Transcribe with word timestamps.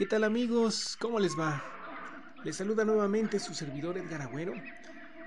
¿Qué 0.00 0.06
tal 0.06 0.24
amigos? 0.24 0.96
¿Cómo 0.98 1.20
les 1.20 1.38
va? 1.38 1.62
Les 2.42 2.56
saluda 2.56 2.86
nuevamente 2.86 3.38
su 3.38 3.52
servidor 3.52 3.98
Edgar 3.98 4.22
Agüero 4.22 4.54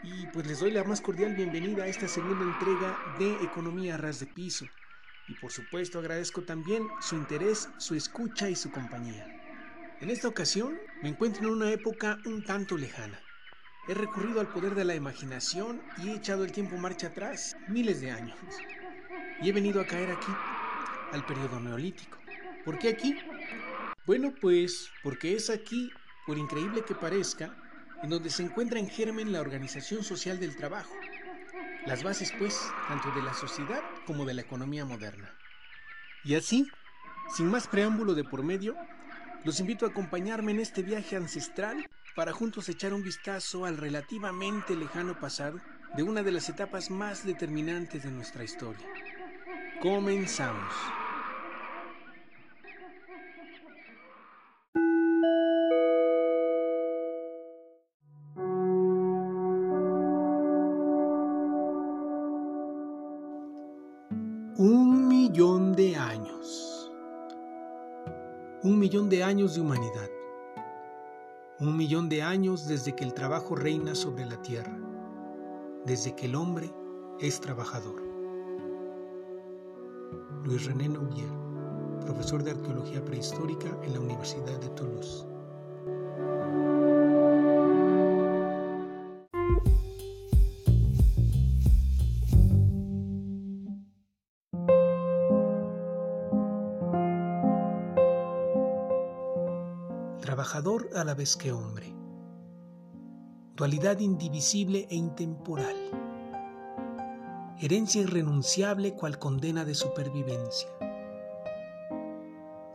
y 0.01 0.25
pues 0.33 0.47
les 0.47 0.61
doy 0.61 0.71
la 0.71 0.83
más 0.83 0.99
cordial 0.99 1.35
bienvenida 1.35 1.83
a 1.83 1.87
esta 1.87 2.07
segunda 2.07 2.43
entrega 2.43 2.97
de 3.19 3.33
Economía 3.45 3.97
Ras 3.97 4.19
de 4.19 4.25
Piso. 4.25 4.67
Y 5.27 5.35
por 5.35 5.51
supuesto 5.51 5.99
agradezco 5.99 6.41
también 6.41 6.87
su 7.01 7.13
interés, 7.13 7.69
su 7.77 7.93
escucha 7.93 8.49
y 8.49 8.55
su 8.55 8.71
compañía. 8.71 9.27
En 10.01 10.09
esta 10.09 10.27
ocasión 10.27 10.75
me 11.03 11.09
encuentro 11.09 11.43
en 11.43 11.53
una 11.53 11.69
época 11.69 12.19
un 12.25 12.43
tanto 12.43 12.75
lejana. 12.75 13.21
He 13.87 13.93
recurrido 13.93 14.39
al 14.39 14.47
poder 14.47 14.73
de 14.73 14.85
la 14.85 14.95
imaginación 14.95 15.83
y 15.99 16.09
he 16.09 16.15
echado 16.15 16.43
el 16.43 16.51
tiempo 16.51 16.77
marcha 16.77 17.09
atrás, 17.09 17.55
miles 17.67 18.01
de 18.01 18.09
años. 18.09 18.39
Y 19.39 19.49
he 19.49 19.53
venido 19.53 19.79
a 19.79 19.85
caer 19.85 20.09
aquí, 20.09 20.31
al 21.11 21.23
periodo 21.27 21.59
neolítico. 21.59 22.17
¿Por 22.65 22.79
qué 22.79 22.89
aquí? 22.89 23.15
Bueno, 24.05 24.33
pues 24.41 24.89
porque 25.01 25.33
es 25.33 25.49
aquí, 25.49 25.89
por 26.25 26.37
increíble 26.37 26.83
que 26.83 26.93
parezca, 26.93 27.55
en 28.03 28.09
donde 28.09 28.29
se 28.29 28.43
encuentra 28.43 28.77
en 28.79 28.89
germen 28.89 29.31
la 29.31 29.39
organización 29.39 30.03
social 30.03 30.39
del 30.39 30.57
trabajo. 30.57 30.93
Las 31.85 32.03
bases, 32.03 32.33
pues, 32.37 32.59
tanto 32.89 33.11
de 33.11 33.21
la 33.21 33.33
sociedad 33.33 33.81
como 34.05 34.25
de 34.25 34.33
la 34.33 34.41
economía 34.41 34.83
moderna. 34.83 35.33
Y 36.25 36.35
así, 36.35 36.67
sin 37.33 37.47
más 37.47 37.67
preámbulo 37.67 38.13
de 38.13 38.25
por 38.25 38.43
medio, 38.43 38.75
los 39.45 39.61
invito 39.61 39.85
a 39.85 39.89
acompañarme 39.89 40.51
en 40.51 40.59
este 40.59 40.83
viaje 40.83 41.15
ancestral 41.15 41.89
para 42.13 42.33
juntos 42.33 42.67
echar 42.67 42.93
un 42.93 43.03
vistazo 43.03 43.65
al 43.65 43.77
relativamente 43.77 44.75
lejano 44.75 45.17
pasado 45.17 45.61
de 45.95 46.03
una 46.03 46.23
de 46.23 46.31
las 46.31 46.49
etapas 46.49 46.89
más 46.89 47.25
determinantes 47.25 48.03
de 48.03 48.11
nuestra 48.11 48.43
historia. 48.43 48.85
Comenzamos. 49.81 50.73
Un 64.55 65.07
millón 65.07 65.73
de 65.73 65.95
años. 65.95 66.91
Un 68.61 68.77
millón 68.77 69.09
de 69.09 69.23
años 69.23 69.55
de 69.55 69.61
humanidad. 69.61 70.07
Un 71.59 71.75
millón 71.75 72.07
de 72.07 72.21
años 72.21 72.67
desde 72.67 72.93
que 72.93 73.03
el 73.03 73.15
trabajo 73.15 73.55
reina 73.55 73.95
sobre 73.95 74.27
la 74.27 74.39
tierra, 74.43 74.77
desde 75.87 76.15
que 76.15 76.27
el 76.27 76.35
hombre 76.35 76.71
es 77.19 77.41
trabajador. 77.41 77.99
Luis 80.43 80.65
René 80.65 80.87
Nouvier, 80.87 81.33
profesor 82.05 82.43
de 82.43 82.51
Arqueología 82.51 83.03
Prehistórica 83.03 83.75
en 83.81 83.93
la 83.93 84.01
Universidad 84.01 84.59
de 84.59 84.69
Toulouse. 84.69 85.32
Que 101.23 101.53
hombre. 101.53 101.95
Dualidad 103.55 103.99
indivisible 103.99 104.87
e 104.89 104.95
intemporal. 104.95 105.77
Herencia 107.59 108.01
irrenunciable 108.01 108.93
cual 108.93 109.19
condena 109.19 109.63
de 109.63 109.73
supervivencia. 109.73 110.67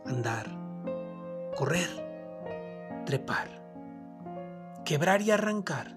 Andar, 0.07 0.47
correr, 1.55 1.89
trepar, 3.05 3.49
quebrar 4.83 5.21
y 5.21 5.29
arrancar. 5.29 5.95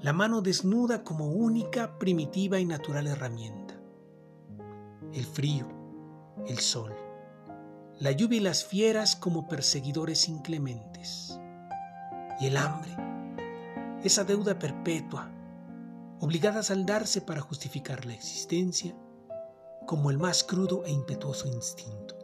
La 0.00 0.12
mano 0.12 0.42
desnuda 0.42 1.02
como 1.02 1.26
única, 1.26 1.98
primitiva 1.98 2.60
y 2.60 2.66
natural 2.66 3.08
herramienta. 3.08 3.74
El 5.12 5.24
frío, 5.24 5.66
el 6.46 6.58
sol 6.60 7.05
la 7.98 8.12
lluvia 8.12 8.36
y 8.36 8.40
las 8.40 8.64
fieras 8.64 9.16
como 9.16 9.48
perseguidores 9.48 10.28
inclementes. 10.28 11.38
Y 12.38 12.46
el 12.46 12.58
hambre, 12.58 12.94
esa 14.04 14.24
deuda 14.24 14.58
perpetua, 14.58 15.32
obligada 16.20 16.60
a 16.60 16.62
saldarse 16.62 17.22
para 17.22 17.40
justificar 17.40 18.04
la 18.04 18.12
existencia, 18.12 18.94
como 19.86 20.10
el 20.10 20.18
más 20.18 20.44
crudo 20.44 20.84
e 20.84 20.90
impetuoso 20.90 21.48
instinto. 21.48 22.15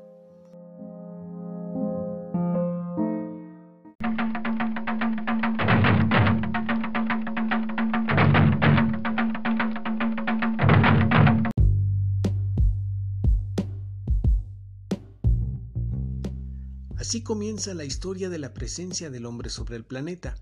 Así 17.12 17.22
comienza 17.22 17.74
la 17.74 17.84
historia 17.84 18.30
de 18.30 18.38
la 18.38 18.54
presencia 18.54 19.10
del 19.10 19.26
hombre 19.26 19.50
sobre 19.50 19.76
el 19.76 19.84
planeta, 19.84 20.34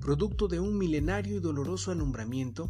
producto 0.00 0.48
de 0.48 0.58
un 0.58 0.76
milenario 0.76 1.36
y 1.36 1.38
doloroso 1.38 1.92
alumbramiento 1.92 2.68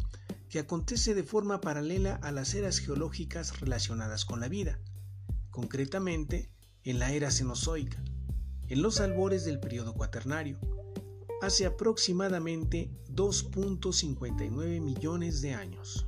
que 0.49 0.59
acontece 0.59 1.15
de 1.15 1.23
forma 1.23 1.59
paralela 1.59 2.13
a 2.17 2.31
las 2.31 2.53
eras 2.53 2.77
geológicas 2.77 3.59
relacionadas 3.59 4.23
con 4.23 4.39
la 4.39 4.49
vida, 4.49 4.79
concretamente 5.49 6.51
en 6.83 6.99
la 6.99 7.11
era 7.11 7.31
cenozoica, 7.31 8.03
en 8.67 8.83
los 8.83 8.99
albores 8.99 9.45
del 9.45 9.59
periodo 9.59 9.95
cuaternario, 9.95 10.59
hace 11.41 11.65
aproximadamente 11.65 12.91
2.59 13.09 14.79
millones 14.79 15.41
de 15.41 15.55
años. 15.55 16.05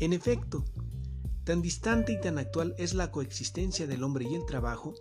En 0.00 0.12
efecto, 0.12 0.64
tan 1.44 1.62
distante 1.62 2.14
y 2.14 2.20
tan 2.20 2.36
actual 2.38 2.74
es 2.78 2.94
la 2.94 3.12
coexistencia 3.12 3.86
del 3.86 4.02
hombre 4.02 4.26
y 4.28 4.34
el 4.34 4.44
trabajo 4.44 4.92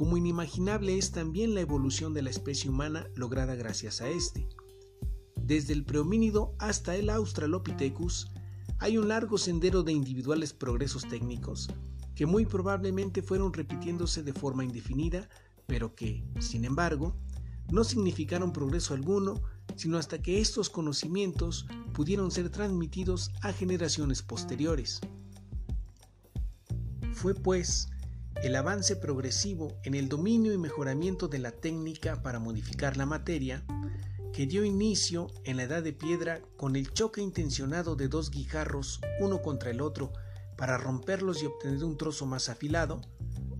como 0.00 0.16
inimaginable 0.16 0.96
es 0.96 1.12
también 1.12 1.54
la 1.54 1.60
evolución 1.60 2.14
de 2.14 2.22
la 2.22 2.30
especie 2.30 2.70
humana 2.70 3.06
lograda 3.16 3.54
gracias 3.54 4.00
a 4.00 4.08
este. 4.08 4.48
Desde 5.36 5.74
el 5.74 5.84
prehomínido 5.84 6.54
hasta 6.58 6.96
el 6.96 7.10
Australopithecus 7.10 8.30
hay 8.78 8.96
un 8.96 9.08
largo 9.08 9.36
sendero 9.36 9.82
de 9.82 9.92
individuales 9.92 10.54
progresos 10.54 11.06
técnicos 11.06 11.68
que 12.14 12.24
muy 12.24 12.46
probablemente 12.46 13.20
fueron 13.20 13.52
repitiéndose 13.52 14.22
de 14.22 14.32
forma 14.32 14.64
indefinida, 14.64 15.28
pero 15.66 15.94
que, 15.94 16.24
sin 16.38 16.64
embargo, 16.64 17.14
no 17.70 17.84
significaron 17.84 18.54
progreso 18.54 18.94
alguno, 18.94 19.42
sino 19.76 19.98
hasta 19.98 20.22
que 20.22 20.40
estos 20.40 20.70
conocimientos 20.70 21.66
pudieron 21.92 22.30
ser 22.30 22.48
transmitidos 22.48 23.32
a 23.42 23.52
generaciones 23.52 24.22
posteriores. 24.22 25.02
Fue 27.12 27.34
pues 27.34 27.90
el 28.42 28.56
avance 28.56 28.96
progresivo 28.96 29.78
en 29.82 29.94
el 29.94 30.08
dominio 30.08 30.54
y 30.54 30.58
mejoramiento 30.58 31.28
de 31.28 31.38
la 31.38 31.50
técnica 31.50 32.22
para 32.22 32.38
modificar 32.38 32.96
la 32.96 33.04
materia, 33.04 33.62
que 34.32 34.46
dio 34.46 34.64
inicio 34.64 35.26
en 35.44 35.58
la 35.58 35.64
Edad 35.64 35.82
de 35.82 35.92
Piedra 35.92 36.40
con 36.56 36.74
el 36.74 36.92
choque 36.92 37.20
intencionado 37.20 37.96
de 37.96 38.08
dos 38.08 38.30
guijarros 38.30 39.00
uno 39.18 39.42
contra 39.42 39.70
el 39.70 39.82
otro 39.82 40.12
para 40.56 40.78
romperlos 40.78 41.42
y 41.42 41.46
obtener 41.46 41.84
un 41.84 41.98
trozo 41.98 42.24
más 42.24 42.48
afilado, 42.48 43.02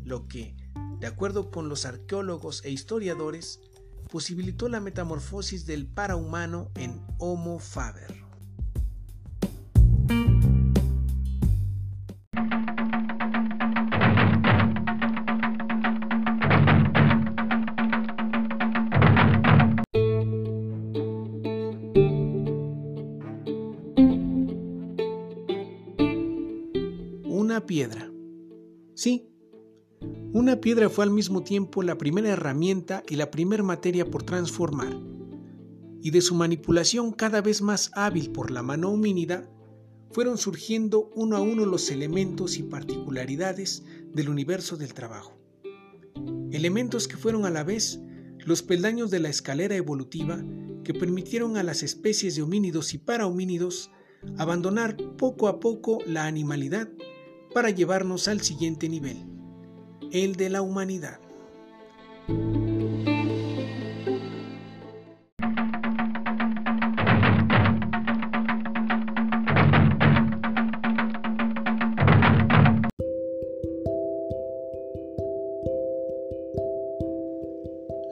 lo 0.05 0.29
que, 0.29 0.57
de 0.99 1.07
acuerdo 1.07 1.51
con 1.51 1.69
los 1.69 1.85
arqueólogos 1.85 2.65
e 2.65 2.71
historiadores, 2.71 3.61
posibilitó 4.11 4.69
la 4.69 4.81
metamorfosis 4.81 5.67
del 5.67 5.87
parahumano 5.87 6.71
en 6.75 7.03
Homo 7.19 7.59
faber. 7.59 8.19
Piedra. 27.70 28.11
Sí, 28.96 29.28
una 30.32 30.61
piedra 30.61 30.90
fue 30.90 31.05
al 31.05 31.12
mismo 31.12 31.44
tiempo 31.44 31.84
la 31.84 31.96
primera 31.96 32.31
herramienta 32.31 33.05
y 33.08 33.14
la 33.14 33.31
primera 33.31 33.62
materia 33.62 34.11
por 34.11 34.25
transformar, 34.25 34.93
y 36.02 36.11
de 36.11 36.20
su 36.20 36.34
manipulación 36.34 37.12
cada 37.12 37.40
vez 37.40 37.62
más 37.62 37.93
hábil 37.94 38.32
por 38.32 38.50
la 38.50 38.64
mano 38.64 38.90
homínida, 38.90 39.49
fueron 40.11 40.37
surgiendo 40.37 41.12
uno 41.14 41.37
a 41.37 41.43
uno 41.43 41.64
los 41.64 41.93
elementos 41.93 42.58
y 42.58 42.64
particularidades 42.64 43.84
del 44.12 44.31
universo 44.31 44.76
del 44.76 44.93
trabajo. 44.93 45.38
Elementos 46.50 47.06
que 47.06 47.19
fueron 47.19 47.44
a 47.44 47.50
la 47.50 47.62
vez 47.62 48.00
los 48.38 48.64
peldaños 48.64 49.12
de 49.12 49.20
la 49.20 49.28
escalera 49.28 49.76
evolutiva 49.76 50.44
que 50.82 50.93
permitieron 50.93 51.56
a 51.56 51.62
las 51.62 51.84
especies 51.84 52.34
de 52.34 52.43
homínidos 52.43 52.94
y 52.94 52.99
parahomínidos 52.99 53.93
abandonar 54.38 54.96
poco 55.16 55.46
a 55.46 55.61
poco 55.61 56.00
la 56.05 56.26
animalidad 56.26 56.88
para 57.52 57.70
llevarnos 57.70 58.29
al 58.29 58.41
siguiente 58.41 58.88
nivel, 58.88 59.19
el 60.12 60.37
de 60.37 60.50
la 60.50 60.62
humanidad. 60.62 61.19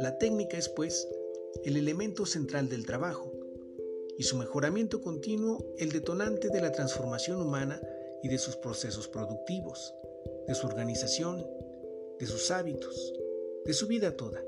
La 0.00 0.18
técnica 0.18 0.58
es, 0.58 0.68
pues, 0.68 1.08
el 1.64 1.76
elemento 1.76 2.26
central 2.26 2.68
del 2.68 2.86
trabajo 2.86 3.32
y 4.16 4.24
su 4.24 4.36
mejoramiento 4.36 5.00
continuo 5.00 5.74
el 5.78 5.90
detonante 5.90 6.48
de 6.48 6.60
la 6.60 6.72
transformación 6.72 7.40
humana 7.40 7.80
y 8.22 8.28
de 8.28 8.38
sus 8.38 8.56
procesos 8.56 9.08
productivos, 9.08 9.94
de 10.46 10.54
su 10.54 10.66
organización, 10.66 11.46
de 12.18 12.26
sus 12.26 12.50
hábitos, 12.50 13.14
de 13.64 13.72
su 13.72 13.86
vida 13.86 14.16
toda. 14.16 14.42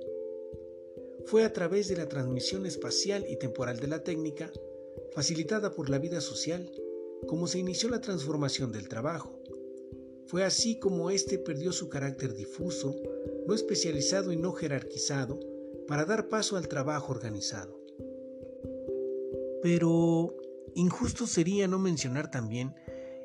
Fue 1.27 1.45
a 1.45 1.53
través 1.53 1.89
de 1.89 1.97
la 1.97 2.09
transmisión 2.09 2.67
espacial 2.67 3.27
y 3.29 3.37
temporal 3.37 3.79
de 3.79 3.89
la 3.89 4.03
técnica, 4.03 4.51
facilitada 5.13 5.73
por 5.75 5.91
la 5.91 5.99
vida 5.99 6.21
social, 6.21 6.71
como 7.27 7.47
se 7.47 7.59
inició 7.59 7.91
la 7.91 8.01
transformación 8.01 8.73
del 8.73 8.89
trabajo. 8.89 9.39
Fue 10.27 10.45
así 10.45 10.79
como 10.79 11.11
éste 11.11 11.39
perdió 11.39 11.73
su 11.73 11.89
carácter 11.89 12.35
difuso, 12.35 12.97
no 13.47 13.55
especializado 13.55 14.33
y 14.33 14.37
no 14.37 14.53
jerarquizado, 14.53 15.39
para 15.87 16.05
dar 16.05 16.29
paso 16.29 16.57
al 16.57 16.69
trabajo 16.69 17.13
organizado. 17.13 17.81
Pero 19.63 20.37
injusto 20.75 21.27
sería 21.27 21.67
no 21.69 21.79
mencionar 21.79 22.31
también 22.31 22.75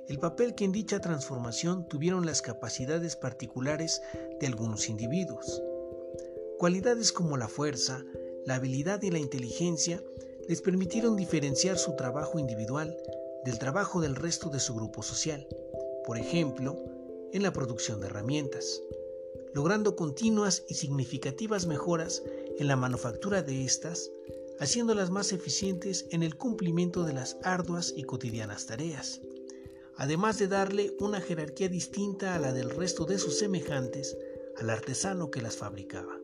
el 0.08 0.20
papel 0.20 0.56
que 0.56 0.66
en 0.66 0.72
dicha 0.72 1.00
transformación 1.00 1.88
tuvieron 1.88 2.26
las 2.26 2.42
capacidades 2.42 3.16
particulares 3.16 4.02
de 4.40 4.48
algunos 4.48 4.90
individuos. 4.90 5.62
Cualidades 6.60 7.12
como 7.12 7.38
la 7.38 7.48
fuerza, 7.48 8.04
la 8.46 8.56
habilidad 8.56 9.02
y 9.02 9.12
la 9.12 9.20
inteligencia 9.20 10.04
les 10.48 10.62
permitieron 10.62 11.16
diferenciar 11.16 11.78
su 11.78 11.96
trabajo 11.96 12.38
individual 12.38 12.96
del 13.44 13.60
trabajo 13.60 14.02
del 14.02 14.16
resto 14.16 14.50
de 14.50 14.60
su 14.60 14.76
grupo 14.76 15.02
social, 15.02 15.48
por 16.06 16.18
ejemplo, 16.18 16.76
en 17.34 17.44
la 17.44 17.52
producción 17.52 18.00
de 18.00 18.08
herramientas, 18.08 18.82
logrando 19.54 19.96
continuas 19.96 20.64
y 20.68 20.76
significativas 20.76 21.66
mejoras 21.66 22.24
en 22.58 22.68
la 22.68 22.76
manufactura 22.76 23.42
de 23.42 23.66
estas, 23.66 24.12
haciéndolas 24.60 25.10
más 25.10 25.34
eficientes 25.34 26.06
en 26.12 26.24
el 26.24 26.38
cumplimiento 26.38 27.04
de 27.04 27.14
las 27.14 27.38
arduas 27.44 27.94
y 27.96 28.04
cotidianas 28.04 28.68
tareas, 28.68 29.22
además 29.98 30.40
de 30.40 30.48
darle 30.48 30.96
una 31.00 31.22
jerarquía 31.22 31.70
distinta 31.70 32.36
a 32.36 32.40
la 32.40 32.54
del 32.54 32.70
resto 32.70 33.06
de 33.06 33.18
sus 33.18 33.40
semejantes 33.40 34.18
al 34.58 34.70
artesano 34.70 35.32
que 35.32 35.42
las 35.42 35.56
fabricaba. 35.58 36.20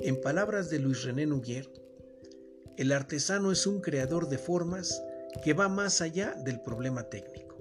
En 0.00 0.20
palabras 0.20 0.70
de 0.70 0.78
Luis 0.78 1.02
René 1.02 1.26
Nuguier, 1.26 1.68
el 2.76 2.92
artesano 2.92 3.50
es 3.50 3.66
un 3.66 3.80
creador 3.80 4.28
de 4.28 4.38
formas 4.38 5.02
que 5.42 5.52
va 5.52 5.68
más 5.68 6.00
allá 6.00 6.34
del 6.44 6.60
problema 6.60 7.08
técnico. 7.08 7.56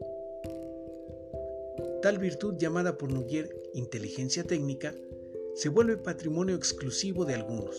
Tal 2.02 2.20
virtud 2.20 2.56
llamada 2.58 2.98
por 2.98 3.12
Nuguier 3.12 3.54
inteligencia 3.74 4.44
técnica 4.44 4.94
se 5.56 5.70
vuelve 5.70 5.98
patrimonio 5.98 6.56
exclusivo 6.56 7.26
de 7.26 7.34
algunos, 7.34 7.76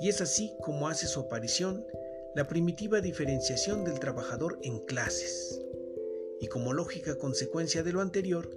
y 0.00 0.08
es 0.08 0.20
así 0.20 0.54
como 0.62 0.88
hace 0.88 1.08
su 1.08 1.20
aparición 1.20 1.84
la 2.38 2.46
primitiva 2.46 3.00
diferenciación 3.00 3.82
del 3.82 3.98
trabajador 3.98 4.60
en 4.62 4.78
clases. 4.78 5.60
Y 6.40 6.46
como 6.46 6.72
lógica 6.72 7.18
consecuencia 7.18 7.82
de 7.82 7.92
lo 7.92 8.00
anterior, 8.00 8.48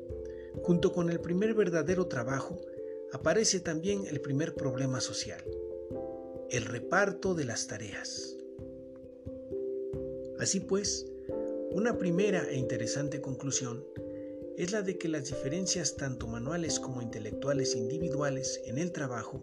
junto 0.62 0.92
con 0.92 1.10
el 1.10 1.20
primer 1.20 1.56
verdadero 1.56 2.06
trabajo, 2.06 2.62
aparece 3.12 3.60
también 3.60 4.06
el 4.06 4.22
primer 4.22 4.54
problema 4.54 5.02
social, 5.02 5.44
el 6.52 6.66
reparto 6.66 7.34
de 7.34 7.46
las 7.46 7.66
tareas. 7.66 8.38
Así 10.38 10.60
pues, 10.60 11.08
una 11.72 11.98
primera 11.98 12.48
e 12.52 12.58
interesante 12.58 13.20
conclusión 13.20 13.84
es 14.58 14.72
la 14.72 14.84
de 14.84 15.00
que 15.00 15.10
las 15.10 15.26
diferencias 15.26 15.96
tanto 15.96 16.28
manuales 16.28 16.80
como 16.80 17.02
intelectuales 17.02 17.76
individuales 17.76 18.62
en 18.64 18.78
el 18.78 18.92
trabajo 18.92 19.42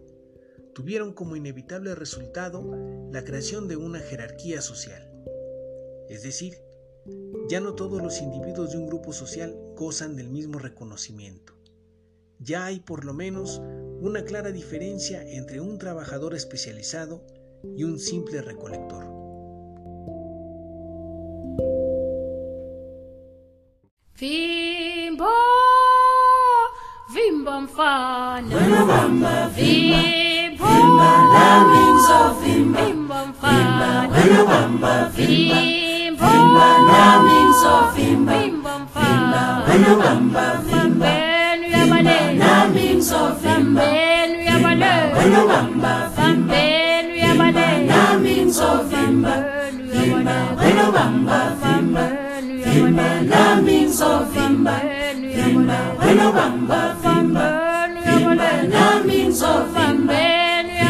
tuvieron 0.79 1.13
como 1.13 1.35
inevitable 1.35 1.97
resultado 1.97 2.63
la 3.11 3.25
creación 3.25 3.67
de 3.67 3.75
una 3.75 3.99
jerarquía 3.99 4.63
social. 4.63 5.11
Es 6.09 6.23
decir, 6.23 6.55
ya 7.49 7.59
no 7.59 7.75
todos 7.75 8.01
los 8.01 8.23
individuos 8.23 8.71
de 8.71 8.79
un 8.79 8.87
grupo 8.87 9.13
social 9.13 9.57
gozan 9.75 10.15
del 10.15 10.29
mismo 10.29 10.61
reconocimiento. 10.61 11.55
Ya 12.39 12.65
hay 12.65 12.79
por 12.79 13.05
lo 13.05 13.13
menos 13.13 13.61
una 14.01 14.23
clara 14.23 14.53
diferencia 14.53 15.21
entre 15.29 15.61
un 15.61 15.79
trabajador 15.79 16.37
especializado 16.37 17.27
y 17.77 17.83
un 17.83 17.99
simple 17.99 18.41
recolector. 18.41 19.19
mfana 27.61 28.49
vimba 30.99 31.11
lawings 31.35 32.09
of 32.11 32.43
vimba 32.43 32.85
vimba 33.43 33.91
wanabamba 34.15 34.93
vimba 35.15 35.61
vimba 36.21 36.69
lawings 36.91 37.63
of 37.65 37.95
vimba 37.97 38.39
vimba 38.43 39.43
wanabamba 39.69 40.45
vimba 40.69 41.13
vimba 41.73 42.17
lawings 42.43 43.11
of 43.13 43.43
vimba 43.43 43.87
vimba 44.47 44.93
wanabamba 45.17 45.95
vimba 46.17 46.61
vimba 47.15 47.67
lawings 47.91 48.59
of 48.61 48.83
vimba 48.91 49.35
vimba 49.93 50.37
wanabamba 50.59 51.39
vimba 51.63 52.05
vimba 52.75 53.09
lawings 53.33 54.01
of 54.03 54.23
vimba 54.35 54.77
vimba 55.37 55.79
wanabamba 56.01 56.81
vimba 57.03 57.47
vimba 58.05 58.51
lawings 58.75 59.43
of 59.43 59.65
vimba 59.75 60.38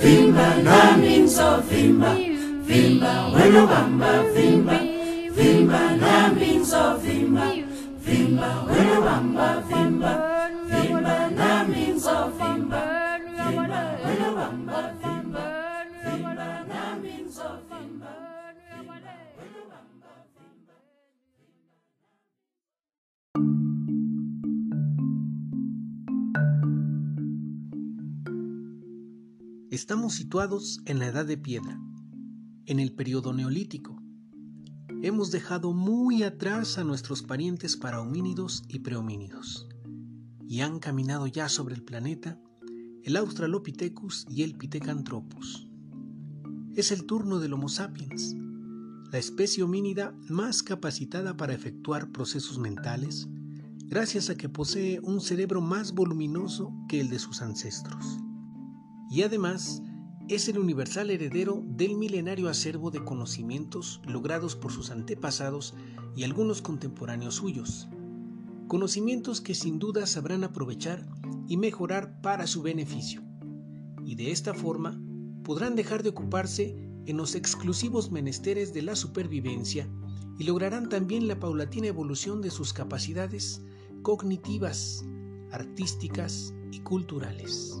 vimba 0.00 0.48
nami 0.64 1.18
ngizovimba 1.18 2.10
vimba. 2.68 3.12
Wena 3.34 3.62
bamba 3.66 4.12
vimba. 4.34 4.78
Vimba 5.36 5.80
nami 6.02 6.48
ngizovimba 6.58 7.46
vimba. 8.04 8.50
Wena 8.70 8.98
bamba 9.06 9.48
vimba. 9.68 10.12
Vimba 10.70 11.16
nami 11.38 11.82
ngizovimba 11.92 12.87
Estamos 29.70 30.14
situados 30.14 30.80
en 30.86 30.98
la 30.98 31.08
Edad 31.08 31.26
de 31.26 31.36
Piedra, 31.36 31.78
en 32.64 32.80
el 32.80 32.94
periodo 32.94 33.34
neolítico. 33.34 34.00
Hemos 35.02 35.30
dejado 35.30 35.74
muy 35.74 36.22
atrás 36.22 36.78
a 36.78 36.84
nuestros 36.84 37.22
parientes 37.22 37.76
parahomínidos 37.76 38.62
y 38.66 38.78
prehomínidos, 38.78 39.68
y 40.48 40.62
han 40.62 40.78
caminado 40.78 41.26
ya 41.26 41.50
sobre 41.50 41.74
el 41.74 41.84
planeta 41.84 42.40
el 43.04 43.14
Australopithecus 43.16 44.24
y 44.30 44.42
el 44.42 44.56
Pithecanthropus. 44.56 45.68
Es 46.74 46.90
el 46.90 47.04
turno 47.04 47.38
del 47.38 47.52
Homo 47.52 47.68
sapiens, 47.68 48.34
la 49.12 49.18
especie 49.18 49.62
homínida 49.62 50.14
más 50.30 50.62
capacitada 50.62 51.36
para 51.36 51.52
efectuar 51.52 52.10
procesos 52.10 52.58
mentales, 52.58 53.28
gracias 53.84 54.30
a 54.30 54.34
que 54.34 54.48
posee 54.48 54.98
un 55.00 55.20
cerebro 55.20 55.60
más 55.60 55.92
voluminoso 55.92 56.72
que 56.88 57.02
el 57.02 57.10
de 57.10 57.18
sus 57.18 57.42
ancestros 57.42 58.18
y 59.10 59.22
además 59.22 59.82
es 60.28 60.48
el 60.48 60.58
universal 60.58 61.10
heredero 61.10 61.62
del 61.66 61.96
milenario 61.96 62.48
acervo 62.48 62.90
de 62.90 63.02
conocimientos 63.02 64.02
logrados 64.06 64.56
por 64.56 64.72
sus 64.72 64.90
antepasados 64.90 65.74
y 66.14 66.24
algunos 66.24 66.60
contemporáneos 66.60 67.36
suyos. 67.36 67.88
Conocimientos 68.66 69.40
que 69.40 69.54
sin 69.54 69.78
duda 69.78 70.06
sabrán 70.06 70.44
aprovechar 70.44 71.06
y 71.48 71.56
mejorar 71.56 72.20
para 72.20 72.46
su 72.46 72.60
beneficio. 72.60 73.22
Y 74.04 74.16
de 74.16 74.30
esta 74.30 74.52
forma 74.52 75.00
podrán 75.42 75.74
dejar 75.74 76.02
de 76.02 76.10
ocuparse 76.10 76.76
en 77.06 77.16
los 77.16 77.34
exclusivos 77.34 78.10
menesteres 78.10 78.74
de 78.74 78.82
la 78.82 78.94
supervivencia 78.94 79.88
y 80.38 80.44
lograrán 80.44 80.90
también 80.90 81.26
la 81.26 81.40
paulatina 81.40 81.86
evolución 81.86 82.42
de 82.42 82.50
sus 82.50 82.74
capacidades 82.74 83.62
cognitivas, 84.02 85.04
artísticas 85.50 86.52
y 86.70 86.80
culturales. 86.80 87.80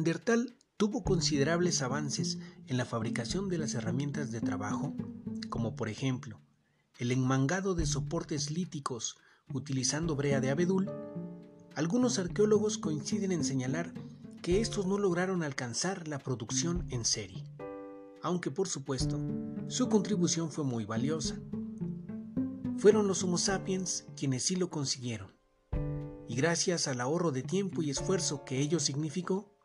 Neandertal 0.00 0.56
tuvo 0.78 1.04
considerables 1.04 1.82
avances 1.82 2.38
en 2.66 2.78
la 2.78 2.86
fabricación 2.86 3.50
de 3.50 3.58
las 3.58 3.74
herramientas 3.74 4.30
de 4.30 4.40
trabajo, 4.40 4.94
como 5.50 5.76
por 5.76 5.90
ejemplo 5.90 6.40
el 6.98 7.12
enmangado 7.12 7.74
de 7.74 7.84
soportes 7.84 8.50
líticos 8.50 9.18
utilizando 9.52 10.16
brea 10.16 10.40
de 10.40 10.48
abedul, 10.48 10.90
algunos 11.74 12.18
arqueólogos 12.18 12.78
coinciden 12.78 13.30
en 13.30 13.44
señalar 13.44 13.92
que 14.40 14.62
estos 14.62 14.86
no 14.86 14.96
lograron 14.96 15.42
alcanzar 15.42 16.08
la 16.08 16.18
producción 16.18 16.86
en 16.88 17.04
serie, 17.04 17.44
aunque 18.22 18.50
por 18.50 18.66
supuesto 18.66 19.20
su 19.68 19.90
contribución 19.90 20.50
fue 20.50 20.64
muy 20.64 20.86
valiosa. 20.86 21.38
Fueron 22.78 23.06
los 23.06 23.22
Homo 23.22 23.36
sapiens 23.36 24.06
quienes 24.16 24.44
sí 24.44 24.56
lo 24.56 24.70
consiguieron, 24.70 25.30
y 26.26 26.36
gracias 26.36 26.88
al 26.88 27.02
ahorro 27.02 27.32
de 27.32 27.42
tiempo 27.42 27.82
y 27.82 27.90
esfuerzo 27.90 28.44
que 28.46 28.60
ello 28.60 28.80
significó, 28.80 29.59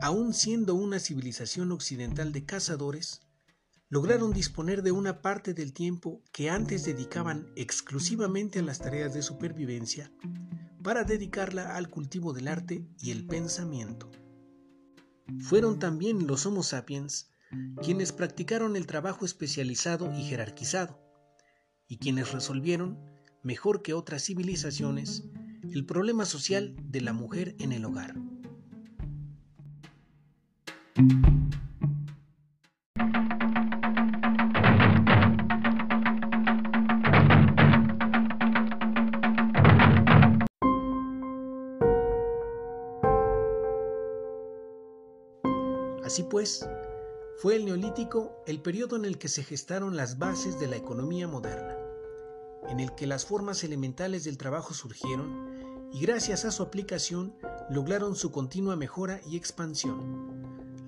aun 0.00 0.34
siendo 0.34 0.74
una 0.74 0.98
civilización 0.98 1.72
occidental 1.72 2.32
de 2.32 2.44
cazadores, 2.44 3.20
lograron 3.88 4.32
disponer 4.32 4.82
de 4.82 4.92
una 4.92 5.20
parte 5.20 5.52
del 5.52 5.72
tiempo 5.72 6.22
que 6.32 6.48
antes 6.48 6.84
dedicaban 6.84 7.52
exclusivamente 7.56 8.60
a 8.60 8.62
las 8.62 8.78
tareas 8.78 9.12
de 9.12 9.22
supervivencia 9.22 10.10
para 10.82 11.04
dedicarla 11.04 11.76
al 11.76 11.90
cultivo 11.90 12.32
del 12.32 12.48
arte 12.48 12.86
y 12.98 13.10
el 13.10 13.26
pensamiento. 13.26 14.10
Fueron 15.40 15.78
también 15.78 16.26
los 16.26 16.46
Homo 16.46 16.62
sapiens 16.62 17.28
quienes 17.82 18.12
practicaron 18.12 18.76
el 18.76 18.86
trabajo 18.86 19.26
especializado 19.26 20.10
y 20.16 20.22
jerarquizado, 20.22 20.98
y 21.86 21.98
quienes 21.98 22.32
resolvieron, 22.32 22.98
mejor 23.42 23.82
que 23.82 23.92
otras 23.92 24.24
civilizaciones, 24.24 25.24
el 25.70 25.84
problema 25.84 26.24
social 26.24 26.74
de 26.82 27.02
la 27.02 27.12
mujer 27.12 27.54
en 27.58 27.72
el 27.72 27.84
hogar. 27.84 28.16
Así 30.94 31.04
pues, 46.24 46.68
fue 47.38 47.56
el 47.56 47.64
neolítico 47.64 48.36
el 48.46 48.60
periodo 48.60 48.96
en 48.96 49.06
el 49.06 49.16
que 49.16 49.28
se 49.28 49.42
gestaron 49.42 49.96
las 49.96 50.18
bases 50.18 50.60
de 50.60 50.66
la 50.66 50.76
economía 50.76 51.26
moderna, 51.26 51.74
en 52.68 52.80
el 52.80 52.94
que 52.94 53.06
las 53.06 53.24
formas 53.24 53.64
elementales 53.64 54.24
del 54.24 54.36
trabajo 54.36 54.74
surgieron 54.74 55.88
y 55.90 56.00
gracias 56.00 56.44
a 56.44 56.50
su 56.50 56.62
aplicación 56.62 57.34
lograron 57.70 58.14
su 58.14 58.30
continua 58.30 58.76
mejora 58.76 59.22
y 59.26 59.38
expansión, 59.38 60.31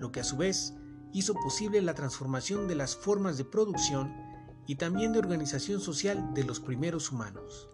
lo 0.04 0.12
que 0.12 0.20
a 0.20 0.25
su 0.25 0.37
vez 0.37 0.75
hizo 1.14 1.32
posible 1.32 1.80
la 1.80 1.94
transformación 1.94 2.68
de 2.68 2.75
las 2.75 2.94
formas 2.94 3.38
de 3.38 3.46
producción 3.46 4.14
y 4.66 4.75
también 4.75 5.14
de 5.14 5.18
organización 5.18 5.80
social 5.80 6.34
de 6.34 6.44
los 6.44 6.61
primeros 6.61 7.11
humanos. 7.11 7.70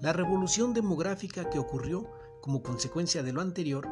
La 0.00 0.12
revolución 0.12 0.72
demográfica 0.72 1.50
que 1.50 1.58
ocurrió 1.58 2.08
como 2.40 2.62
consecuencia 2.62 3.24
de 3.24 3.32
lo 3.32 3.40
anterior 3.40 3.88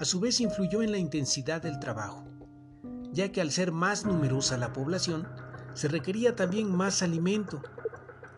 a 0.00 0.06
su 0.06 0.18
vez 0.18 0.40
influyó 0.40 0.82
en 0.82 0.92
la 0.92 0.96
intensidad 0.96 1.60
del 1.60 1.78
trabajo, 1.78 2.24
ya 3.12 3.30
que 3.30 3.42
al 3.42 3.50
ser 3.50 3.70
más 3.70 4.06
numerosa 4.06 4.56
la 4.56 4.72
población, 4.72 5.28
se 5.74 5.88
requería 5.88 6.34
también 6.36 6.74
más 6.74 7.02
alimento 7.02 7.60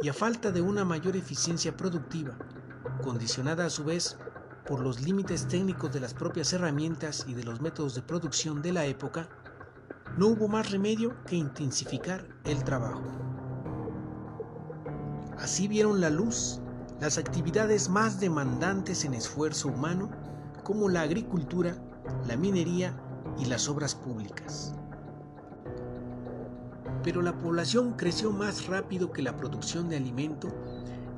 y 0.03 0.09
a 0.09 0.13
falta 0.13 0.51
de 0.51 0.61
una 0.61 0.85
mayor 0.85 1.17
eficiencia 1.17 1.77
productiva, 1.77 2.37
condicionada 3.01 3.67
a 3.67 3.71
su 3.71 3.85
vez 3.85 4.19
por 4.67 4.81
los 4.81 5.01
límites 5.03 5.47
técnicos 5.47 5.93
de 5.93 6.01
las 6.01 6.15
propias 6.15 6.53
herramientas 6.53 7.25
y 7.29 7.35
de 7.35 7.45
los 7.45 7.61
métodos 7.61 7.95
de 7.95 8.03
producción 8.03 8.63
de 8.63 8.73
la 8.73 8.87
época, 8.87 9.29
no 10.17 10.29
hubo 10.29 10.49
más 10.49 10.71
remedio 10.71 11.15
que 11.27 11.37
intensificar 11.37 12.27
el 12.45 12.63
trabajo. 12.65 13.03
Así 15.39 15.69
vieron 15.69 16.01
la 16.01 16.11
luz 16.11 16.61
las 17.01 17.19
actividades 17.19 17.89
más 17.89 18.21
demandantes 18.21 19.05
en 19.05 19.15
esfuerzo 19.15 19.69
humano 19.69 20.11
como 20.63 20.89
la 20.89 21.03
agricultura, 21.03 21.77
la 22.27 22.37
minería 22.37 22.97
y 23.39 23.47
las 23.47 23.69
obras 23.69 23.95
públicas. 23.95 24.75
Pero 27.03 27.21
la 27.21 27.37
población 27.37 27.93
creció 27.95 28.31
más 28.31 28.67
rápido 28.67 29.13
que 29.13 29.23
la 29.23 29.37
producción 29.37 29.89
de 29.89 29.97
alimento 29.97 30.49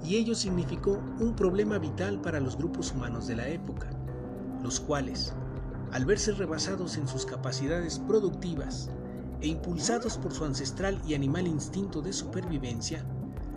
y 0.06 0.16
ello 0.16 0.34
significó 0.34 1.02
un 1.18 1.34
problema 1.34 1.78
vital 1.78 2.20
para 2.20 2.38
los 2.38 2.56
grupos 2.56 2.92
humanos 2.92 3.26
de 3.26 3.34
la 3.34 3.48
época, 3.48 3.90
los 4.62 4.78
cuales, 4.78 5.34
al 5.90 6.04
verse 6.04 6.32
rebasados 6.32 6.96
en 6.96 7.08
sus 7.08 7.26
capacidades 7.26 7.98
productivas 7.98 8.88
e 9.40 9.48
impulsados 9.48 10.16
por 10.16 10.32
su 10.32 10.44
ancestral 10.44 11.00
y 11.06 11.14
animal 11.14 11.46
instinto 11.46 12.02
de 12.02 12.12
supervivencia, 12.12 13.04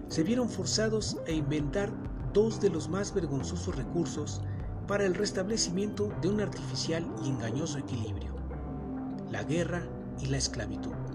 se 0.08 0.24
vieron 0.24 0.50
forzados 0.50 1.18
a 1.28 1.32
inventar 1.32 1.92
dos 2.34 2.60
de 2.60 2.70
los 2.70 2.90
más 2.90 3.14
vergonzosos 3.14 3.76
recursos 3.76 4.42
para 4.88 5.06
el 5.06 5.14
restablecimiento 5.14 6.12
de 6.22 6.30
un 6.30 6.42
artificial 6.42 7.06
y 7.24 7.30
engañoso 7.30 7.78
equilibrio, 7.78 8.34
la 9.30 9.44
guerra 9.44 9.88
y 10.20 10.26
la 10.26 10.38
esclavitud. 10.38 11.09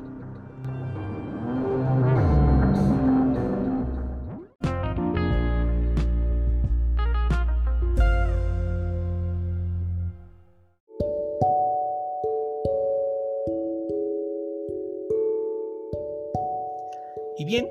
Y 17.37 17.45
bien, 17.45 17.69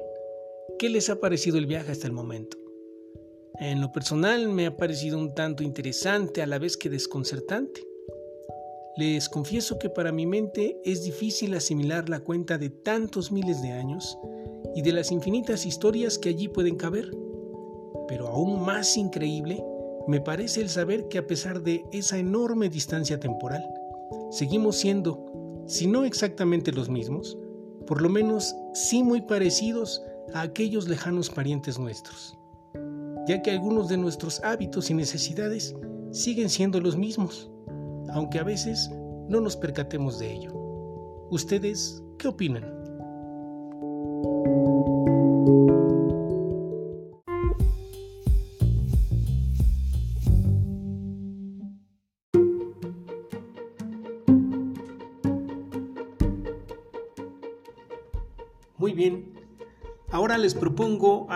¿qué 0.77 0.89
les 0.89 1.09
ha 1.09 1.21
parecido 1.21 1.57
el 1.57 1.65
viaje 1.65 1.91
hasta 1.91 2.07
el 2.07 2.13
momento? 2.13 2.57
En 3.59 3.79
lo 3.79 3.91
personal 3.93 4.49
me 4.49 4.65
ha 4.65 4.75
parecido 4.75 5.17
un 5.17 5.33
tanto 5.33 5.63
interesante 5.63 6.41
a 6.41 6.47
la 6.47 6.59
vez 6.59 6.75
que 6.75 6.89
desconcertante. 6.89 7.81
Les 8.97 9.29
confieso 9.29 9.79
que 9.79 9.89
para 9.89 10.11
mi 10.11 10.25
mente 10.25 10.81
es 10.83 11.03
difícil 11.03 11.53
asimilar 11.53 12.09
la 12.09 12.19
cuenta 12.19 12.57
de 12.57 12.69
tantos 12.69 13.31
miles 13.31 13.61
de 13.61 13.71
años 13.71 14.17
y 14.75 14.81
de 14.81 14.91
las 14.91 15.11
infinitas 15.11 15.65
historias 15.65 16.17
que 16.17 16.29
allí 16.29 16.49
pueden 16.49 16.75
caber. 16.75 17.09
Pero 18.07 18.27
aún 18.27 18.63
más 18.63 18.97
increíble 18.97 19.63
me 20.07 20.19
parece 20.19 20.59
el 20.59 20.67
saber 20.67 21.07
que 21.07 21.19
a 21.19 21.25
pesar 21.27 21.61
de 21.61 21.85
esa 21.93 22.17
enorme 22.17 22.67
distancia 22.67 23.19
temporal, 23.19 23.63
seguimos 24.29 24.75
siendo, 24.75 25.63
si 25.67 25.87
no 25.87 26.03
exactamente 26.03 26.73
los 26.73 26.89
mismos, 26.89 27.37
por 27.85 28.01
lo 28.01 28.09
menos 28.09 28.55
sí 28.73 29.03
muy 29.03 29.21
parecidos 29.21 30.01
a 30.33 30.41
aquellos 30.41 30.87
lejanos 30.87 31.29
parientes 31.29 31.77
nuestros 31.77 32.37
ya 33.25 33.41
que 33.41 33.51
algunos 33.51 33.89
de 33.89 33.97
nuestros 33.97 34.41
hábitos 34.43 34.89
y 34.89 34.93
necesidades 34.93 35.75
siguen 36.11 36.49
siendo 36.49 36.79
los 36.79 36.97
mismos, 36.97 37.49
aunque 38.09 38.39
a 38.39 38.43
veces 38.43 38.89
no 39.27 39.39
nos 39.39 39.55
percatemos 39.55 40.19
de 40.19 40.33
ello. 40.33 40.53
¿Ustedes 41.29 42.03
qué 42.17 42.27
opinan? 42.27 42.72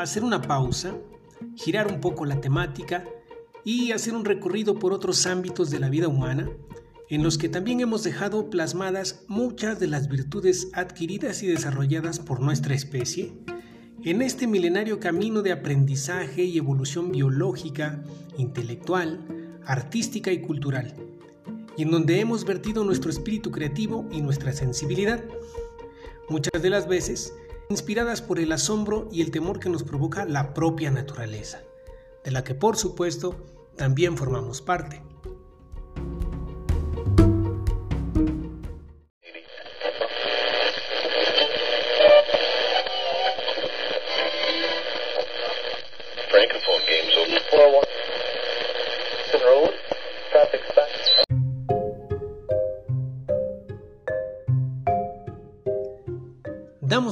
Hacer 0.01 0.23
una 0.23 0.41
pausa 0.41 0.95
girar 1.55 1.91
un 1.91 1.99
poco 1.99 2.25
la 2.25 2.41
temática 2.41 3.05
y 3.63 3.91
hacer 3.91 4.13
un 4.13 4.25
recorrido 4.25 4.79
por 4.79 4.93
otros 4.93 5.25
ámbitos 5.25 5.69
de 5.69 5.79
la 5.79 5.89
vida 5.89 6.07
humana 6.07 6.49
en 7.09 7.23
los 7.23 7.37
que 7.37 7.47
también 7.47 7.79
hemos 7.79 8.03
dejado 8.03 8.49
plasmadas 8.49 9.23
muchas 9.27 9.79
de 9.79 9.87
las 9.87 10.09
virtudes 10.09 10.69
adquiridas 10.73 11.41
y 11.41 11.47
desarrolladas 11.47 12.19
por 12.19 12.41
nuestra 12.41 12.75
especie. 12.75 13.33
En 14.03 14.21
este 14.21 14.45
milenario 14.45 14.99
camino 14.99 15.41
de 15.41 15.53
aprendizaje 15.53 16.43
y 16.43 16.57
evolución 16.57 17.11
biológica, 17.11 18.03
intelectual, 18.37 19.25
artística 19.65 20.31
y 20.31 20.41
cultural, 20.41 20.95
y 21.77 21.83
en 21.83 21.91
donde 21.91 22.19
hemos 22.19 22.43
vertido 22.43 22.83
nuestro 22.83 23.09
espíritu 23.09 23.51
creativo 23.51 24.07
y 24.11 24.21
nuestra 24.21 24.51
sensibilidad, 24.51 25.23
muchas 26.29 26.61
de 26.61 26.69
las 26.69 26.87
veces 26.87 27.33
inspiradas 27.69 28.21
por 28.21 28.39
el 28.39 28.51
asombro 28.51 29.07
y 29.11 29.21
el 29.21 29.31
temor 29.31 29.59
que 29.59 29.69
nos 29.69 29.83
provoca 29.83 30.25
la 30.25 30.53
propia 30.53 30.91
naturaleza, 30.91 31.61
de 32.23 32.31
la 32.31 32.43
que 32.43 32.55
por 32.55 32.77
supuesto 32.77 33.35
también 33.75 34.17
formamos 34.17 34.61
parte. 34.61 35.01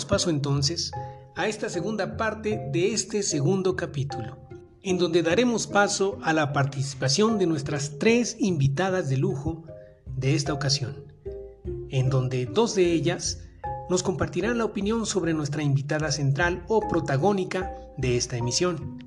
Paso 0.07 0.29
entonces 0.29 0.91
a 1.35 1.47
esta 1.47 1.67
segunda 1.67 2.15
parte 2.15 2.69
de 2.71 2.93
este 2.93 3.23
segundo 3.23 3.75
capítulo, 3.75 4.37
en 4.83 4.97
donde 4.97 5.23
daremos 5.23 5.65
paso 5.65 6.19
a 6.21 6.31
la 6.31 6.53
participación 6.53 7.39
de 7.39 7.47
nuestras 7.47 7.97
tres 7.97 8.37
invitadas 8.39 9.09
de 9.09 9.17
lujo 9.17 9.63
de 10.15 10.35
esta 10.35 10.53
ocasión, 10.53 11.05
en 11.89 12.09
donde 12.09 12.45
dos 12.45 12.75
de 12.75 12.93
ellas 12.93 13.47
nos 13.89 14.03
compartirán 14.03 14.59
la 14.59 14.65
opinión 14.65 15.05
sobre 15.07 15.33
nuestra 15.33 15.63
invitada 15.63 16.11
central 16.11 16.63
o 16.67 16.87
protagónica 16.87 17.73
de 17.97 18.15
esta 18.15 18.37
emisión. 18.37 18.99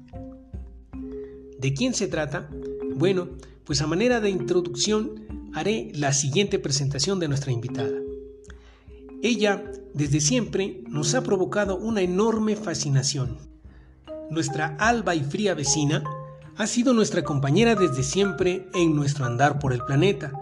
¿De 1.59 1.75
quién 1.75 1.95
se 1.95 2.09
trata? 2.09 2.51
Bueno, 2.97 3.29
pues 3.65 3.83
a 3.83 3.87
manera 3.87 4.21
de 4.21 4.31
introducción 4.31 5.51
haré 5.55 5.93
la 5.95 6.13
siguiente 6.13 6.59
presentación 6.59 7.21
de 7.21 7.29
nuestra 7.29 7.53
invitada. 7.53 8.08
Ella, 9.21 9.65
desde 9.95 10.21
siempre, 10.21 10.85
nos 10.87 11.13
ha 11.17 11.23
provocado 11.23 11.77
una 11.77 12.03
enorme 12.03 12.55
fascinación. 12.55 13.37
Nuestra 14.31 14.77
alba 14.79 15.17
y 15.17 15.25
fría 15.25 15.55
vecina 15.55 16.05
ha 16.57 16.67
sido 16.69 16.95
nuestra 16.95 17.25
compañera 17.25 17.75
desde 17.75 18.05
siempre 18.05 18.69
en 18.75 18.95
nuestro 18.95 19.25
andar 19.25 19.59
por 19.59 19.73
el 19.73 19.85
planeta. 19.85 20.33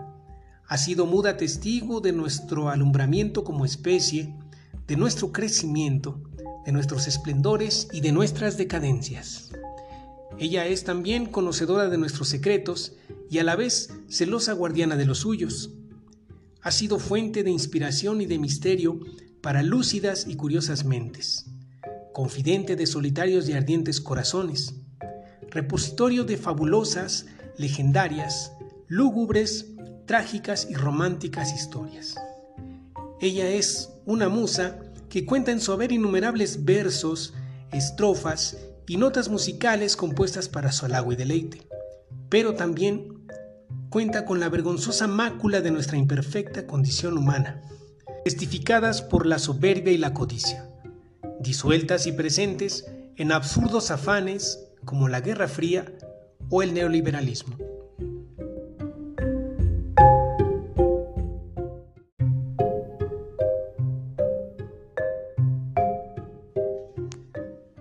Ha 0.68 0.76
sido 0.76 1.06
muda 1.06 1.38
testigo 1.38 2.02
de 2.02 2.12
nuestro 2.12 2.68
alumbramiento 2.68 3.45
como 3.45 3.64
especie, 3.64 4.35
de 4.87 4.97
nuestro 4.97 5.33
crecimiento, 5.33 6.21
de 6.66 6.73
nuestros 6.73 7.06
esplendores 7.06 7.88
y 7.92 8.02
de 8.02 8.12
nuestras 8.12 8.59
decadencias. 8.59 9.52
Ella 10.38 10.66
es 10.66 10.85
también 10.85 11.25
conocedora 11.25 11.88
de 11.88 11.97
nuestros 11.97 12.28
secretos 12.28 12.92
y 13.30 13.38
a 13.38 13.45
la 13.45 13.56
vez 13.56 13.90
celosa 14.09 14.52
guardiana 14.52 14.97
de 14.97 15.06
los 15.06 15.18
suyos 15.21 15.71
ha 16.66 16.73
sido 16.73 16.99
fuente 16.99 17.44
de 17.44 17.50
inspiración 17.52 18.20
y 18.20 18.26
de 18.26 18.40
misterio 18.40 18.99
para 19.40 19.62
lúcidas 19.62 20.26
y 20.26 20.35
curiosas 20.35 20.85
mentes, 20.85 21.46
confidente 22.12 22.75
de 22.75 22.87
solitarios 22.87 23.49
y 23.49 23.52
ardientes 23.52 24.00
corazones, 24.00 24.75
repositorio 25.49 26.25
de 26.25 26.37
fabulosas, 26.37 27.26
legendarias, 27.56 28.50
lúgubres, 28.88 29.66
trágicas 30.06 30.66
y 30.68 30.75
románticas 30.75 31.54
historias. 31.54 32.16
Ella 33.20 33.49
es 33.49 33.90
una 34.04 34.28
musa 34.28 34.80
que 35.08 35.25
cuenta 35.25 35.52
en 35.52 35.61
su 35.61 35.70
haber 35.70 35.92
innumerables 35.92 36.64
versos, 36.64 37.32
estrofas 37.70 38.56
y 38.88 38.96
notas 38.96 39.28
musicales 39.28 39.94
compuestas 39.94 40.49
para 40.49 40.73
su 40.73 40.85
halago 40.87 41.12
y 41.12 41.16
deleite, 41.16 41.68
pero 42.29 42.55
también 42.55 43.15
cuenta 43.90 44.25
con 44.25 44.40
la 44.40 44.49
vergonzosa 44.49 45.07
mácula 45.07 45.61
de 45.61 45.70
nuestra 45.70 45.96
imperfecta 45.96 46.66
condición 46.66 47.16
humana, 47.16 47.62
testificadas 48.25 49.03
por 49.03 49.27
la 49.27 49.38
soberbia 49.38 49.92
y 49.92 49.99
la 49.99 50.12
codicia, 50.12 50.68
disueltas 51.40 52.07
y 52.07 52.12
presentes 52.12 52.87
en 53.16 53.33
absurdos 53.33 53.90
afanes 53.90 54.68
como 54.85 55.09
la 55.09 55.20
Guerra 55.20 55.49
Fría 55.49 55.87
o 56.51 56.62
el 56.62 56.75
neoliberalismo. 56.75 57.57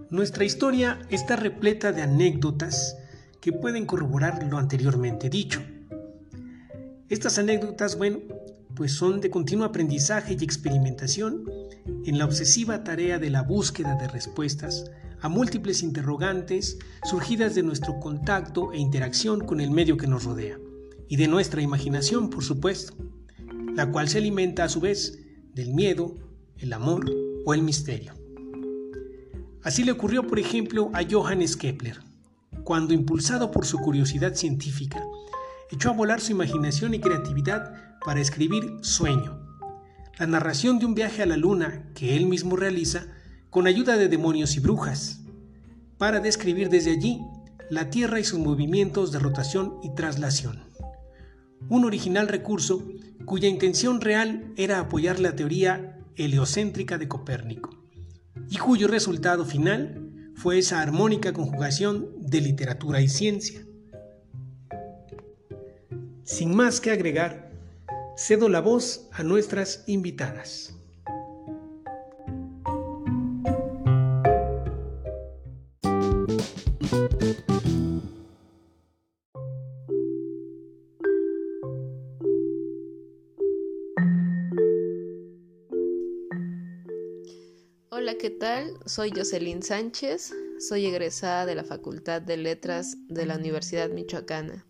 Nuestra 0.09 0.45
historia 0.45 0.99
está 1.09 1.35
repleta 1.35 1.91
de 1.91 2.01
anécdotas 2.01 2.97
que 3.41 3.51
pueden 3.51 3.85
corroborar 3.85 4.41
lo 4.43 4.57
anteriormente 4.57 5.29
dicho. 5.29 5.61
Estas 7.07 7.37
anécdotas, 7.37 7.97
bueno, 7.99 8.19
pues 8.75 8.93
son 8.93 9.21
de 9.21 9.29
continuo 9.29 9.65
aprendizaje 9.65 10.35
y 10.39 10.43
experimentación 10.43 11.45
en 12.03 12.17
la 12.17 12.25
obsesiva 12.25 12.83
tarea 12.83 13.19
de 13.19 13.29
la 13.29 13.43
búsqueda 13.43 13.95
de 13.95 14.07
respuestas 14.07 14.89
a 15.21 15.29
múltiples 15.29 15.83
interrogantes 15.83 16.79
surgidas 17.03 17.53
de 17.53 17.61
nuestro 17.61 17.99
contacto 17.99 18.73
e 18.73 18.79
interacción 18.79 19.39
con 19.39 19.61
el 19.61 19.69
medio 19.69 19.97
que 19.97 20.07
nos 20.07 20.23
rodea, 20.23 20.57
y 21.07 21.15
de 21.15 21.27
nuestra 21.27 21.61
imaginación, 21.61 22.31
por 22.31 22.43
supuesto, 22.43 22.95
la 23.75 23.91
cual 23.91 24.09
se 24.09 24.17
alimenta 24.17 24.63
a 24.63 24.69
su 24.69 24.79
vez 24.81 25.19
del 25.53 25.73
miedo, 25.75 26.15
el 26.57 26.73
amor 26.73 27.05
o 27.45 27.53
el 27.53 27.61
misterio. 27.61 28.13
Así 29.61 29.83
le 29.83 29.91
ocurrió, 29.91 30.25
por 30.25 30.39
ejemplo, 30.39 30.89
a 30.93 31.01
Johannes 31.09 31.55
Kepler, 31.55 31.99
cuando 32.63 32.95
impulsado 32.95 33.51
por 33.51 33.65
su 33.65 33.77
curiosidad 33.77 34.33
científica, 34.33 35.03
echó 35.71 35.89
a 35.89 35.93
volar 35.93 36.21
su 36.21 36.31
imaginación 36.31 36.93
y 36.93 36.99
creatividad 36.99 37.73
para 38.03 38.21
escribir 38.21 38.77
Sueño, 38.81 39.39
la 40.19 40.27
narración 40.27 40.79
de 40.79 40.85
un 40.85 40.95
viaje 40.95 41.23
a 41.23 41.25
la 41.25 41.37
luna 41.37 41.89
que 41.95 42.15
él 42.15 42.25
mismo 42.27 42.55
realiza 42.55 43.07
con 43.49 43.67
ayuda 43.67 43.97
de 43.97 44.07
demonios 44.07 44.55
y 44.55 44.59
brujas, 44.59 45.21
para 45.97 46.19
describir 46.19 46.69
desde 46.69 46.91
allí 46.91 47.21
la 47.69 47.89
Tierra 47.89 48.19
y 48.19 48.23
sus 48.23 48.39
movimientos 48.39 49.11
de 49.11 49.19
rotación 49.19 49.77
y 49.81 49.95
traslación. 49.95 50.63
Un 51.69 51.85
original 51.85 52.27
recurso 52.27 52.85
cuya 53.25 53.49
intención 53.49 54.01
real 54.01 54.53
era 54.55 54.79
apoyar 54.79 55.19
la 55.19 55.35
teoría 55.35 55.99
heliocéntrica 56.15 56.97
de 56.97 57.07
Copérnico, 57.07 57.71
y 58.49 58.57
cuyo 58.57 58.87
resultado 58.87 59.45
final 59.45 60.31
fue 60.35 60.59
esa 60.59 60.81
armónica 60.81 61.33
conjugación 61.33 62.09
de 62.19 62.41
literatura 62.41 63.01
y 63.01 63.07
ciencia. 63.07 63.61
Sin 66.25 66.55
más 66.55 66.81
que 66.81 66.89
agregar, 66.89 67.51
cedo 68.17 68.49
la 68.49 68.59
voz 68.59 69.07
a 69.11 69.21
nuestras 69.21 69.83
invitadas. 69.85 70.73
Hola, 87.91 88.15
¿qué 88.19 88.31
tal? 88.31 88.79
Soy 88.87 89.11
Jocelyn 89.15 89.61
Sánchez, 89.61 90.33
soy 90.57 90.87
egresada 90.87 91.45
de 91.45 91.53
la 91.53 91.63
Facultad 91.63 92.23
de 92.23 92.37
Letras 92.37 92.97
de 93.09 93.27
la 93.27 93.35
Universidad 93.35 93.91
Michoacana. 93.91 94.65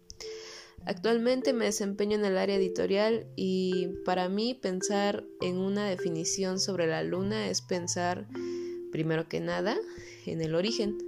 Actualmente 0.86 1.52
me 1.52 1.66
desempeño 1.66 2.16
en 2.16 2.26
el 2.26 2.38
área 2.38 2.58
editorial 2.58 3.26
y 3.36 3.88
para 4.06 4.30
mí 4.30 4.54
pensar 4.54 5.24
en 5.42 5.58
una 5.58 5.90
definición 5.90 6.60
sobre 6.60 6.86
la 6.86 7.02
luna 7.02 7.50
es 7.50 7.62
pensar, 7.62 8.28
primero 8.92 9.28
que 9.28 9.40
nada, 9.40 9.76
en 10.28 10.42
el 10.42 10.54
origen, 10.54 11.00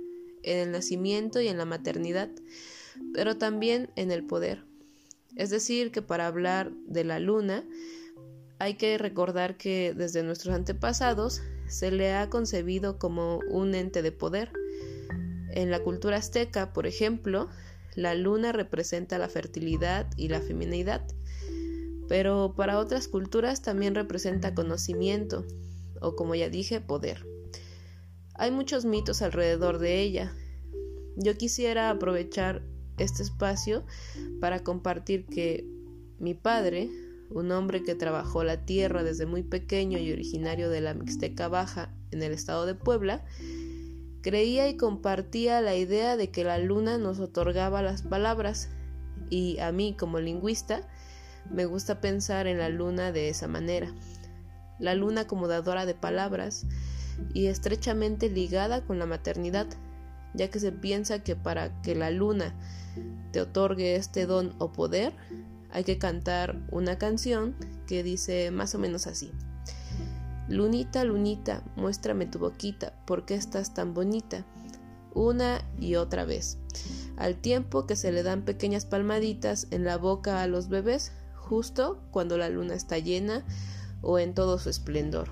en 0.41 0.57
el 0.57 0.71
nacimiento 0.71 1.41
y 1.41 1.47
en 1.47 1.59
la 1.59 1.65
maternidad, 1.65 2.31
pero 3.13 3.37
también 3.37 3.91
en 3.95 4.09
el 4.09 4.25
poder. 4.25 4.63
Es 5.35 5.51
decir, 5.51 5.91
que 5.91 6.01
para 6.01 6.25
hablar 6.25 6.71
de 6.87 7.03
la 7.03 7.19
luna 7.19 7.63
hay 8.57 8.73
que 8.73 8.97
recordar 8.97 9.57
que 9.57 9.93
desde 9.95 10.23
nuestros 10.23 10.55
antepasados 10.55 11.43
se 11.67 11.91
le 11.91 12.13
ha 12.13 12.29
concebido 12.31 12.97
como 12.97 13.41
un 13.49 13.75
ente 13.75 14.01
de 14.01 14.11
poder. 14.11 14.51
En 15.51 15.69
la 15.69 15.83
cultura 15.83 16.17
azteca, 16.17 16.73
por 16.73 16.87
ejemplo, 16.87 17.49
la 17.97 18.13
luna 18.13 18.51
representa 18.51 19.17
la 19.17 19.27
fertilidad 19.27 20.07
y 20.17 20.27
la 20.27 20.39
feminidad, 20.39 21.01
pero 22.07 22.53
para 22.55 22.77
otras 22.77 23.07
culturas 23.07 23.63
también 23.63 23.95
representa 23.95 24.53
conocimiento 24.53 25.47
o 25.99 26.15
como 26.15 26.35
ya 26.35 26.47
dije, 26.47 26.79
poder. 26.79 27.25
Hay 28.35 28.51
muchos 28.51 28.85
mitos 28.85 29.23
alrededor 29.23 29.79
de 29.79 29.99
ella. 29.99 30.31
Yo 31.15 31.35
quisiera 31.37 31.89
aprovechar 31.89 32.61
este 32.99 33.23
espacio 33.23 33.83
para 34.39 34.59
compartir 34.59 35.25
que 35.25 35.67
mi 36.19 36.35
padre, 36.35 36.91
un 37.31 37.51
hombre 37.51 37.81
que 37.81 37.95
trabajó 37.95 38.43
la 38.43 38.63
tierra 38.63 39.01
desde 39.01 39.25
muy 39.25 39.41
pequeño 39.41 39.97
y 39.97 40.11
originario 40.11 40.69
de 40.69 40.81
la 40.81 40.93
Mixteca 40.93 41.47
Baja 41.47 41.91
en 42.11 42.21
el 42.21 42.31
estado 42.31 42.67
de 42.67 42.75
Puebla, 42.75 43.25
Creía 44.27 44.67
y 44.67 44.75
compartía 44.75 45.61
la 45.61 45.77
idea 45.77 46.17
de 46.17 46.31
que 46.31 46.43
la 46.43 46.57
luna 46.57 46.97
nos 46.97 47.17
otorgaba 47.21 47.81
las 47.81 48.01
palabras 48.01 48.67
y 49.29 49.57
a 49.59 49.71
mí 49.71 49.95
como 49.97 50.19
lingüista 50.19 50.81
me 51.49 51.63
gusta 51.63 52.01
pensar 52.01 52.45
en 52.45 52.57
la 52.57 52.67
luna 52.67 53.13
de 53.13 53.29
esa 53.29 53.47
manera. 53.47 53.89
La 54.79 54.95
luna 54.95 55.27
como 55.27 55.47
dadora 55.47 55.85
de 55.85 55.93
palabras 55.93 56.65
y 57.33 57.45
estrechamente 57.45 58.29
ligada 58.29 58.83
con 58.83 58.99
la 58.99 59.05
maternidad, 59.05 59.67
ya 60.33 60.49
que 60.49 60.59
se 60.59 60.73
piensa 60.73 61.23
que 61.23 61.37
para 61.37 61.81
que 61.81 61.95
la 61.95 62.11
luna 62.11 62.53
te 63.31 63.39
otorgue 63.39 63.95
este 63.95 64.25
don 64.25 64.55
o 64.57 64.73
poder, 64.73 65.13
hay 65.71 65.85
que 65.85 65.99
cantar 65.99 66.59
una 66.69 66.97
canción 66.97 67.55
que 67.87 68.03
dice 68.03 68.51
más 68.51 68.75
o 68.75 68.77
menos 68.77 69.07
así. 69.07 69.31
Lunita, 70.49 71.03
lunita, 71.03 71.61
muéstrame 71.75 72.25
tu 72.25 72.39
boquita, 72.39 72.93
¿por 73.05 73.25
qué 73.25 73.35
estás 73.35 73.73
tan 73.73 73.93
bonita? 73.93 74.45
Una 75.13 75.61
y 75.77 75.95
otra 75.95 76.23
vez, 76.23 76.57
al 77.17 77.35
tiempo 77.35 77.85
que 77.85 77.97
se 77.97 78.13
le 78.13 78.23
dan 78.23 78.43
pequeñas 78.43 78.85
palmaditas 78.85 79.67
en 79.71 79.83
la 79.83 79.97
boca 79.97 80.41
a 80.41 80.47
los 80.47 80.69
bebés, 80.69 81.11
justo 81.35 81.99
cuando 82.11 82.37
la 82.37 82.47
luna 82.47 82.75
está 82.75 82.97
llena 82.97 83.43
o 84.01 84.19
en 84.19 84.33
todo 84.33 84.57
su 84.57 84.69
esplendor. 84.69 85.27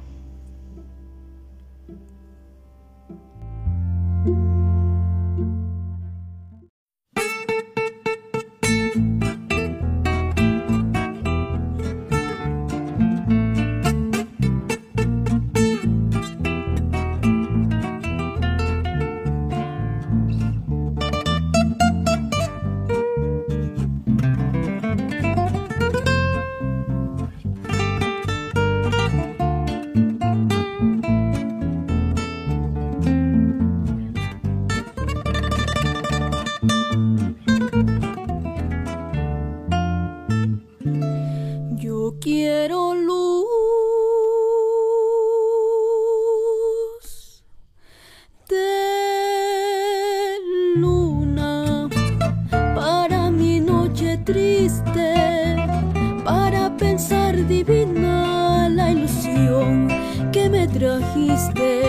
Trajiste 60.67 61.81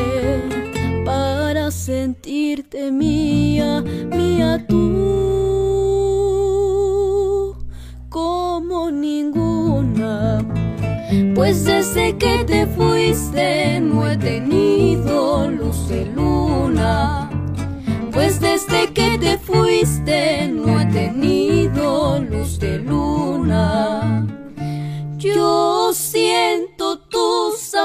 para 1.05 1.71
sentirte 1.71 2.91
mía, 2.91 3.83
mía 3.83 4.65
tú, 4.69 5.97
como 8.09 8.91
ninguna. 8.91 10.45
Pues 11.35 11.65
desde 11.65 12.17
que 12.17 12.45
te 12.45 12.67
fuiste 12.67 13.81
no 13.81 14.11
he 14.11 14.17
tenido 14.17 15.51
luz 15.51 15.89
de 15.89 16.07
luna. 16.07 17.31
Pues 18.13 18.41
desde 18.41 18.93
que 18.93 19.19
te 19.19 19.39
fuiste 19.39 20.49
no 20.49 20.81
he 20.81 20.87
tenido 20.87 22.19
luz 22.21 22.59
de 22.59 22.79
luna. 22.79 24.27
Yo 25.19 25.93
siento 25.93 26.66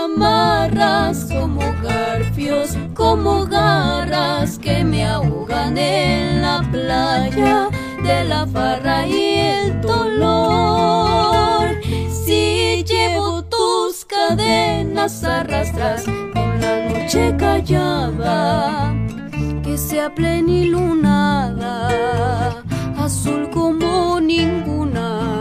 amarras 0.06 1.28
como 1.32 1.62
garfios, 1.84 2.78
como 2.94 3.46
garras 3.46 4.58
que 4.58 4.84
me 4.84 5.06
ahogan 5.06 5.78
en 5.78 6.42
la 6.42 6.62
playa 6.72 7.70
de 8.04 8.24
la 8.26 8.46
farra 8.48 9.08
y 9.08 9.38
el 9.38 9.82
dolor. 9.82 11.70
Si 12.10 12.84
llevo 12.84 13.44
tus 13.44 14.06
cadenas 14.06 15.24
arrastras 15.24 16.04
con 16.34 16.60
la 16.62 16.90
noche 16.90 17.36
callada, 17.38 18.94
que 19.64 19.78
sea 19.78 20.14
plenilunada, 20.14 21.90
azul 22.98 23.50
como 23.52 24.20
ninguna, 24.20 25.41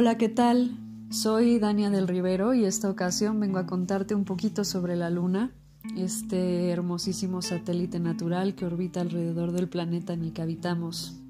Hola, 0.00 0.16
¿qué 0.16 0.30
tal? 0.30 0.78
Soy 1.10 1.58
Dania 1.58 1.90
del 1.90 2.08
Rivero 2.08 2.54
y 2.54 2.64
esta 2.64 2.88
ocasión 2.88 3.38
vengo 3.38 3.58
a 3.58 3.66
contarte 3.66 4.14
un 4.14 4.24
poquito 4.24 4.64
sobre 4.64 4.96
la 4.96 5.10
Luna, 5.10 5.52
este 5.94 6.70
hermosísimo 6.70 7.42
satélite 7.42 8.00
natural 8.00 8.54
que 8.54 8.64
orbita 8.64 9.02
alrededor 9.02 9.52
del 9.52 9.68
planeta 9.68 10.14
en 10.14 10.22
el 10.22 10.32
que 10.32 10.40
habitamos. 10.40 11.20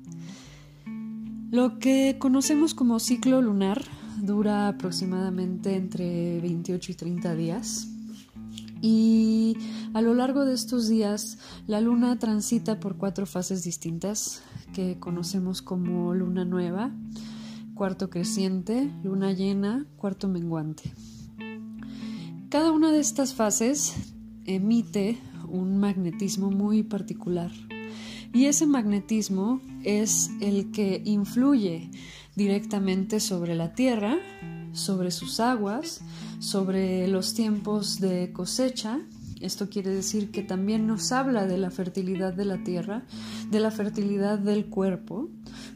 Lo 1.51 1.81
que 1.81 2.15
conocemos 2.21 2.73
como 2.75 3.01
ciclo 3.01 3.43
lunar 3.43 3.83
dura 4.23 4.69
aproximadamente 4.69 5.75
entre 5.75 6.41
28 6.41 6.93
y 6.93 6.95
30 6.95 7.35
días. 7.35 7.89
Y 8.81 9.57
a 9.95 10.01
lo 10.01 10.15
largo 10.15 10.45
de 10.45 10.55
estos 10.55 10.89
días, 10.89 11.39
la 11.67 11.81
luna 11.81 12.21
transita 12.21 12.79
por 12.79 12.99
cuatro 12.99 13.27
fases 13.27 13.65
distintas 13.65 14.45
que 14.73 15.01
conocemos 15.01 15.61
como 15.61 16.15
luna 16.15 16.45
nueva, 16.45 16.93
cuarto 17.81 18.11
creciente, 18.11 18.93
luna 19.03 19.33
llena, 19.33 19.87
cuarto 19.97 20.29
menguante. 20.29 20.93
Cada 22.51 22.73
una 22.73 22.93
de 22.93 23.01
estas 23.01 23.33
fases 23.33 23.95
emite 24.45 25.17
un 25.49 25.79
magnetismo 25.79 26.51
muy 26.51 26.83
particular. 26.83 27.51
Y 28.35 28.45
ese 28.45 28.67
magnetismo 28.67 29.63
es 29.83 30.31
el 30.43 30.73
que 30.73 31.01
influye 31.07 31.91
directamente 32.37 33.19
sobre 33.19 33.55
la 33.55 33.73
Tierra, 33.73 34.19
sobre 34.73 35.11
sus 35.11 35.41
aguas, 35.41 36.03
sobre 36.39 37.09
los 37.09 37.33
tiempos 37.33 37.99
de 37.99 38.31
cosecha. 38.31 39.01
Esto 39.41 39.71
quiere 39.71 39.89
decir 39.89 40.31
que 40.31 40.43
también 40.43 40.87
nos 40.87 41.13
habla 41.13 41.47
de 41.47 41.57
la 41.57 41.71
fertilidad 41.71 42.35
de 42.35 42.45
la 42.45 42.63
tierra, 42.63 43.07
de 43.51 43.59
la 43.59 43.71
fertilidad 43.71 44.39
del 44.39 44.67
cuerpo, 44.67 45.31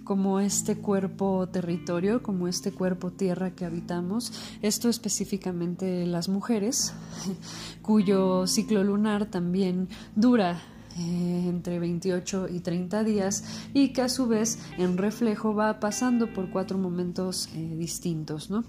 como 0.04 0.40
este 0.40 0.76
cuerpo 0.76 1.48
territorio, 1.48 2.22
como 2.22 2.46
este 2.46 2.72
cuerpo 2.72 3.10
tierra 3.10 3.50
que 3.54 3.64
habitamos. 3.64 4.32
Esto 4.62 4.88
específicamente 4.88 6.06
las 6.06 6.28
mujeres, 6.28 6.94
cuyo 7.82 8.46
ciclo 8.46 8.84
lunar 8.84 9.26
también 9.26 9.88
dura 10.14 10.60
eh, 10.96 11.46
entre 11.48 11.80
28 11.80 12.48
y 12.50 12.60
30 12.60 13.02
días 13.02 13.44
y 13.72 13.92
que 13.92 14.02
a 14.02 14.08
su 14.08 14.28
vez 14.28 14.60
en 14.78 14.96
reflejo 14.96 15.52
va 15.52 15.80
pasando 15.80 16.32
por 16.32 16.50
cuatro 16.50 16.78
momentos 16.78 17.48
eh, 17.54 17.74
distintos, 17.76 18.50
¿no? 18.50 18.64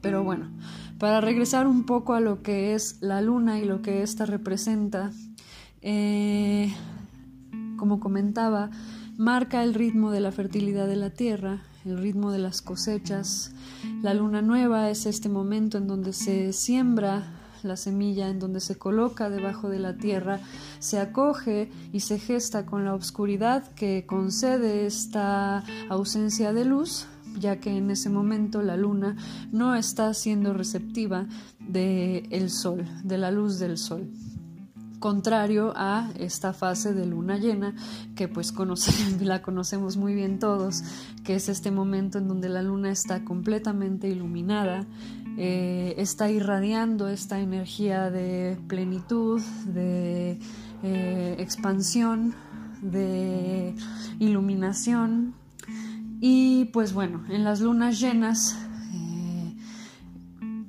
Pero 0.00 0.24
bueno, 0.24 0.50
para 0.98 1.20
regresar 1.20 1.66
un 1.66 1.84
poco 1.84 2.14
a 2.14 2.20
lo 2.20 2.42
que 2.42 2.74
es 2.74 3.02
la 3.02 3.20
luna 3.20 3.60
y 3.60 3.64
lo 3.64 3.82
que 3.82 4.02
ésta 4.02 4.24
representa, 4.24 5.12
eh, 5.80 6.72
como 7.76 8.00
comentaba, 8.00 8.70
marca 9.16 9.62
el 9.62 9.74
ritmo 9.74 10.10
de 10.10 10.20
la 10.20 10.32
fertilidad 10.32 10.86
de 10.86 10.96
la 10.96 11.10
tierra, 11.10 11.62
el 11.84 11.98
ritmo 11.98 12.32
de 12.32 12.38
las 12.38 12.62
cosechas. 12.62 13.52
La 14.02 14.14
luna 14.14 14.42
nueva 14.42 14.90
es 14.90 15.06
este 15.06 15.28
momento 15.28 15.78
en 15.78 15.86
donde 15.86 16.12
se 16.12 16.52
siembra 16.52 17.24
la 17.62 17.76
semilla, 17.76 18.28
en 18.28 18.38
donde 18.38 18.60
se 18.60 18.76
coloca 18.76 19.30
debajo 19.30 19.68
de 19.68 19.78
la 19.78 19.96
tierra, 19.96 20.40
se 20.80 20.98
acoge 20.98 21.70
y 21.92 22.00
se 22.00 22.18
gesta 22.18 22.66
con 22.66 22.84
la 22.84 22.94
oscuridad 22.94 23.70
que 23.74 24.04
concede 24.06 24.86
esta 24.86 25.62
ausencia 25.88 26.52
de 26.52 26.64
luz 26.64 27.06
ya 27.38 27.60
que 27.60 27.74
en 27.74 27.90
ese 27.90 28.10
momento 28.10 28.60
la 28.60 28.76
luna 28.76 29.16
no 29.52 29.74
está 29.74 30.12
siendo 30.12 30.52
receptiva 30.52 31.26
del 31.60 32.28
el 32.30 32.50
sol, 32.50 32.84
de 33.04 33.16
la 33.16 33.30
luz 33.30 33.58
del 33.58 33.78
sol 33.78 34.10
contrario 35.02 35.72
a 35.74 36.10
esta 36.16 36.52
fase 36.52 36.94
de 36.94 37.04
luna 37.04 37.36
llena 37.36 37.74
que 38.14 38.28
pues 38.28 38.54
la 39.20 39.42
conocemos 39.42 39.96
muy 39.98 40.14
bien 40.14 40.38
todos, 40.38 40.84
que 41.24 41.34
es 41.34 41.48
este 41.48 41.70
momento 41.72 42.18
en 42.18 42.28
donde 42.28 42.48
la 42.48 42.62
luna 42.62 42.90
está 42.90 43.24
completamente 43.24 44.08
iluminada, 44.08 44.86
eh, 45.36 45.94
está 45.98 46.30
irradiando 46.30 47.08
esta 47.08 47.40
energía 47.40 48.10
de 48.10 48.56
plenitud, 48.68 49.42
de 49.66 50.38
eh, 50.84 51.36
expansión, 51.38 52.34
de 52.80 53.74
iluminación, 54.20 55.34
y 56.20 56.66
pues 56.66 56.92
bueno, 56.92 57.24
en 57.28 57.42
las 57.42 57.60
lunas 57.60 57.98
llenas, 57.98 58.56
eh, 58.94 59.56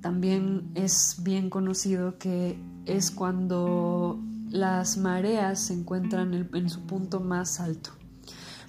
también 0.02 0.72
es 0.74 1.18
bien 1.22 1.52
conocido 1.52 2.18
que 2.18 2.58
es 2.86 3.12
cuando 3.12 4.20
las 4.50 4.98
mareas 4.98 5.60
se 5.60 5.74
encuentran 5.74 6.50
en 6.54 6.70
su 6.70 6.82
punto 6.82 7.20
más 7.20 7.60
alto. 7.60 7.92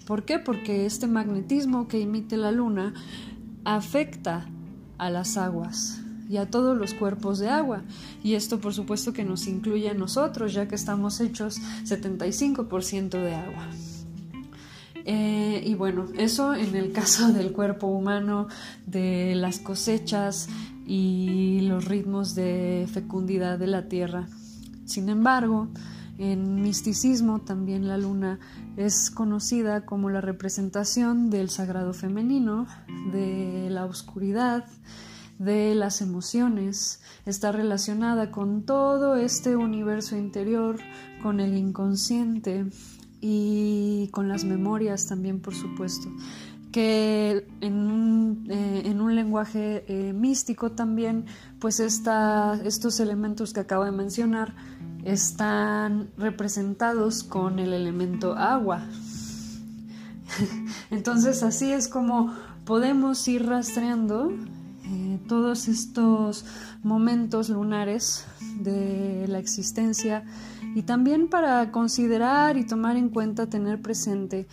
¿Por 0.07 0.25
qué? 0.25 0.39
Porque 0.39 0.87
este 0.87 1.07
magnetismo 1.07 1.89
que 1.89 2.03
emite 2.03 2.37
la 2.37 2.53
luna 2.53 2.95
afecta 3.65 4.47
a 4.99 5.11
las 5.11 5.37
aguas 5.37 6.01
y 6.29 6.37
a 6.37 6.51
todos 6.51 6.77
los 6.77 6.95
cuerpos 6.95 7.39
de 7.39 7.49
agua. 7.49 7.83
Y 8.23 8.35
esto 8.35 8.61
por 8.61 8.75
supuesto 8.75 9.13
que 9.13 9.25
nos 9.25 9.47
incluye 9.47 9.89
a 9.89 9.95
nosotros, 9.95 10.53
ya 10.53 10.69
que 10.69 10.75
estamos 10.75 11.21
hechos 11.21 11.61
75% 11.85 13.11
de 13.11 13.35
agua. 13.35 13.69
Eh, 15.07 15.63
y 15.65 15.75
bueno, 15.75 16.07
eso 16.17 16.55
en 16.55 16.75
el 16.75 16.93
caso 16.93 17.33
del 17.33 17.53
cuerpo 17.53 17.87
humano, 17.87 18.49
de 18.87 19.35
las 19.35 19.59
cosechas 19.59 20.49
y 20.87 21.61
los 21.63 21.87
ritmos 21.87 22.35
de 22.35 22.87
fecundidad 22.93 23.59
de 23.59 23.67
la 23.67 23.89
tierra. 23.89 24.29
Sin 24.85 25.09
embargo, 25.09 25.69
en 26.19 26.63
misticismo 26.63 27.41
también 27.41 27.89
la 27.89 27.99
luna 27.99 28.39
es 28.77 29.11
conocida 29.11 29.85
como 29.85 30.11
la 30.11 30.21
representación 30.21 31.31
del 31.31 31.51
sagrado 31.51 31.93
femenino, 31.93 32.67
de 33.13 33.69
la 33.71 33.85
oscuridad, 33.85 34.65
de 35.39 35.75
las 35.75 36.01
emociones, 36.01 37.01
está 37.27 37.51
relacionada 37.51 38.31
con 38.31 38.63
todo 38.63 39.17
este 39.17 39.57
universo 39.57 40.17
interior, 40.17 40.79
con 41.23 41.41
el 41.41 41.57
inconsciente 41.57 42.67
y 43.21 44.09
con 44.13 44.29
las 44.29 44.45
memorias 44.45 45.07
también, 45.07 45.41
por 45.41 45.55
supuesto 45.55 46.09
que 46.75 47.47
en 47.61 47.75
un, 47.89 48.49
eh, 48.51 49.15
lenguaje 49.15 49.85
eh, 49.87 50.13
místico 50.13 50.73
también, 50.73 51.25
pues 51.61 51.79
estos 51.79 52.99
elementos 52.99 53.53
que 53.53 53.61
acabo 53.61 53.85
de 53.85 53.93
mencionar 53.93 54.57
están 55.05 56.11
representados 56.17 57.23
con 57.23 57.61
el 57.61 57.73
elemento 57.73 58.37
agua. 58.37 58.89
Entonces 60.91 61.45
así 61.45 61.71
es 61.71 61.87
como 61.87 62.35
podemos 62.65 63.29
ir 63.29 63.47
rastreando 63.47 64.33
eh, 64.33 65.21
todos 65.29 65.69
estos 65.69 66.45
momentos 66.83 67.51
lunares 67.51 68.27
de 68.59 69.27
la 69.29 69.39
existencia 69.39 70.25
y 70.75 70.83
también 70.83 71.29
para 71.29 71.71
considerar 71.71 72.57
y 72.57 72.67
tomar 72.67 72.97
en 72.97 73.11
cuenta, 73.11 73.49
tener 73.49 73.81
presente 73.81 74.49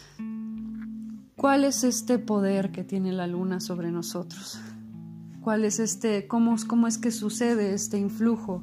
cuál 1.42 1.64
es 1.64 1.84
este 1.84 2.20
poder 2.20 2.72
que 2.72 2.84
tiene 2.84 3.12
la 3.12 3.26
luna 3.26 3.60
sobre 3.60 3.90
nosotros, 3.90 4.60
cuál 5.42 5.66
es 5.66 5.80
este, 5.80 6.28
cómo, 6.28 6.56
cómo 6.68 6.86
es 6.86 7.00
que 7.00 7.10
sucede 7.10 7.74
este 7.74 7.98
influjo 7.98 8.62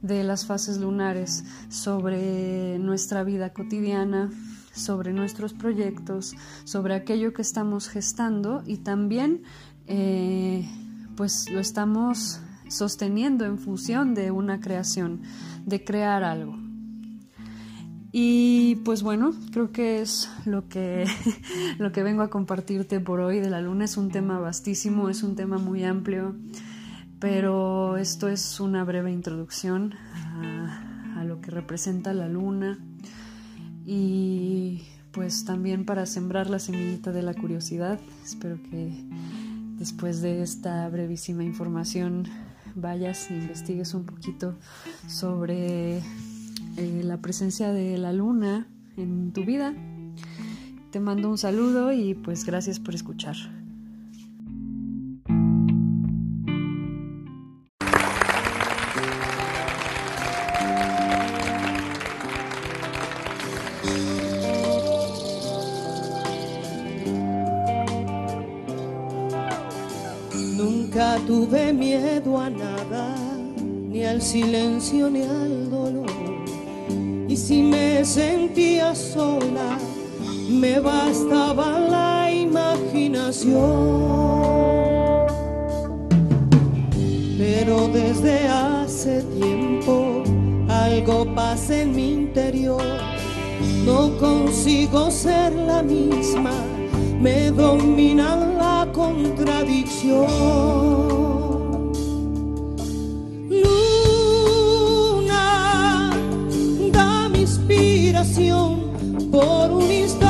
de 0.00 0.24
las 0.24 0.46
fases 0.46 0.78
lunares 0.78 1.44
sobre 1.68 2.78
nuestra 2.78 3.22
vida 3.22 3.52
cotidiana, 3.52 4.30
sobre 4.72 5.12
nuestros 5.12 5.52
proyectos, 5.52 6.34
sobre 6.64 6.94
aquello 6.94 7.34
que 7.34 7.42
estamos 7.42 7.90
gestando 7.90 8.62
y 8.64 8.78
también 8.78 9.42
eh, 9.86 10.66
pues 11.18 11.50
lo 11.50 11.60
estamos 11.60 12.40
sosteniendo 12.66 13.44
en 13.44 13.58
función 13.58 14.14
de 14.14 14.30
una 14.30 14.58
creación, 14.58 15.20
de 15.66 15.84
crear 15.84 16.24
algo. 16.24 16.56
Y 18.10 18.55
pues 18.74 19.02
bueno, 19.02 19.32
creo 19.52 19.70
que 19.70 20.00
es 20.00 20.28
lo 20.44 20.68
que, 20.68 21.06
lo 21.78 21.92
que 21.92 22.02
vengo 22.02 22.22
a 22.22 22.30
compartirte 22.30 23.00
por 23.00 23.20
hoy 23.20 23.38
de 23.38 23.48
la 23.48 23.60
luna. 23.60 23.84
Es 23.84 23.96
un 23.96 24.10
tema 24.10 24.38
vastísimo, 24.38 25.08
es 25.08 25.22
un 25.22 25.36
tema 25.36 25.58
muy 25.58 25.84
amplio, 25.84 26.34
pero 27.20 27.96
esto 27.96 28.28
es 28.28 28.58
una 28.60 28.84
breve 28.84 29.12
introducción 29.12 29.94
a, 30.14 31.20
a 31.20 31.24
lo 31.24 31.40
que 31.40 31.50
representa 31.50 32.12
la 32.12 32.28
luna 32.28 32.78
y 33.86 34.82
pues 35.12 35.44
también 35.44 35.86
para 35.86 36.04
sembrar 36.04 36.50
la 36.50 36.58
semillita 36.58 37.12
de 37.12 37.22
la 37.22 37.32
curiosidad. 37.32 38.00
Espero 38.24 38.58
que 38.70 38.92
después 39.78 40.20
de 40.20 40.42
esta 40.42 40.88
brevísima 40.88 41.44
información 41.44 42.24
vayas 42.74 43.30
e 43.30 43.34
investigues 43.34 43.94
un 43.94 44.04
poquito 44.04 44.54
sobre 45.08 46.02
eh, 46.76 47.02
la 47.02 47.20
presencia 47.20 47.72
de 47.72 47.96
la 47.98 48.12
luna 48.12 48.68
en 48.96 49.32
tu 49.32 49.44
vida. 49.44 49.74
Te 50.90 51.00
mando 51.00 51.30
un 51.30 51.38
saludo 51.38 51.92
y 51.92 52.14
pues 52.14 52.44
gracias 52.44 52.80
por 52.80 52.94
escuchar. 52.94 53.36
Nunca 70.56 71.18
tuve 71.26 71.72
miedo 71.72 72.40
a 72.40 72.48
nada, 72.48 73.14
ni 73.58 74.04
al 74.04 74.22
silencio 74.22 75.10
ni 75.10 75.22
al 75.22 75.70
dolor. 75.70 76.05
Y 77.36 77.38
si 77.38 77.60
me 77.60 78.02
sentía 78.02 78.94
sola, 78.94 79.76
me 80.48 80.80
bastaba 80.80 81.80
la 81.80 82.32
imaginación. 82.32 83.52
Pero 87.36 87.88
desde 87.88 88.48
hace 88.48 89.20
tiempo 89.38 90.22
algo 90.70 91.26
pasa 91.34 91.82
en 91.82 91.94
mi 91.94 92.14
interior. 92.14 92.82
No 93.84 94.16
consigo 94.16 95.10
ser 95.10 95.52
la 95.52 95.82
misma, 95.82 96.54
me 97.20 97.50
domina 97.50 98.34
la 98.58 98.90
contradicción. 98.94 101.25
Por 108.36 109.70
un 109.70 109.90
instante 109.90 110.25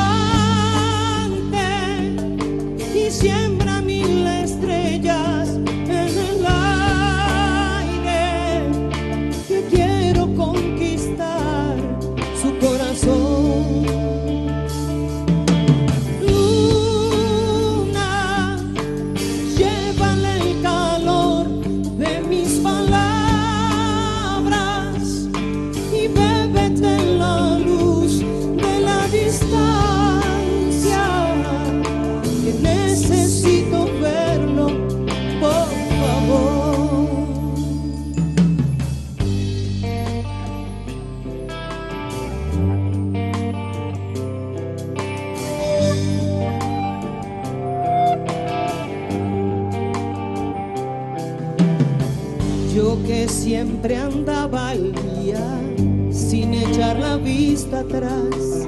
siempre 53.27 53.97
andaba 53.97 54.69
al 54.69 54.93
día 54.93 55.45
sin 56.11 56.53
echar 56.53 56.99
la 56.99 57.17
vista 57.17 57.79
atrás 57.79 58.67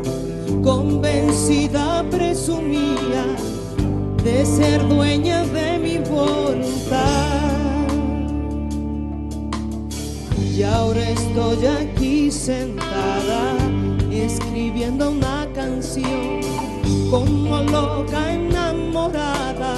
convencida 0.64 2.04
presumía 2.10 3.26
de 4.24 4.46
ser 4.46 4.88
dueña 4.88 5.46
de 5.46 5.80
mi 5.80 5.98
voluntad. 5.98 7.40
Y 10.56 10.64
ahora 10.64 11.10
estoy 11.10 11.66
aquí 11.66 12.32
sentada 12.32 13.56
escribiendo 14.12 15.12
una 15.12 15.48
canción 15.54 16.42
como 17.10 17.62
loca 17.62 18.34
enamorada, 18.34 19.76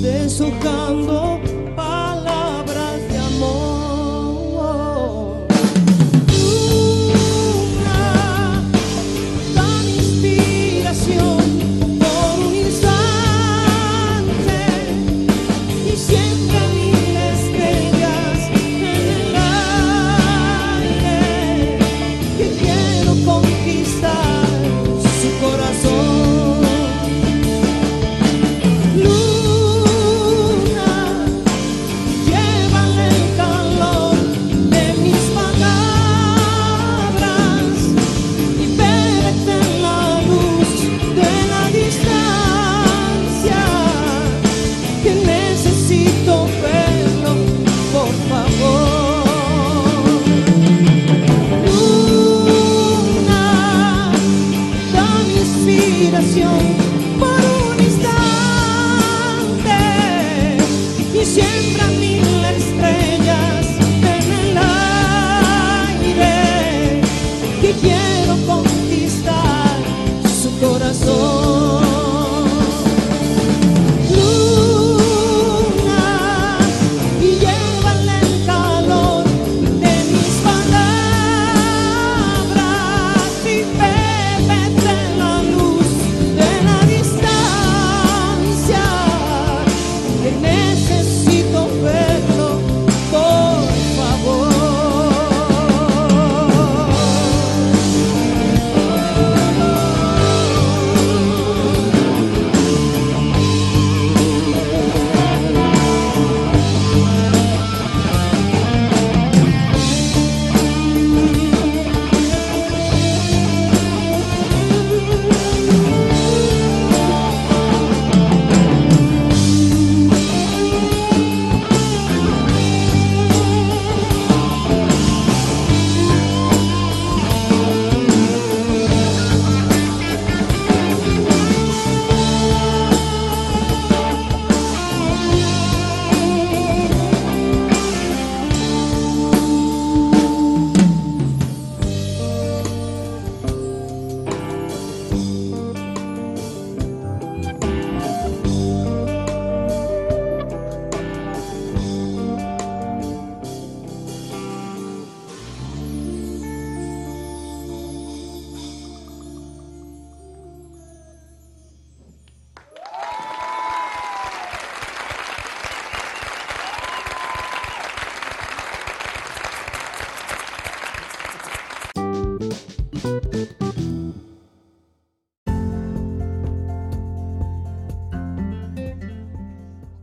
deshojando 0.00 1.40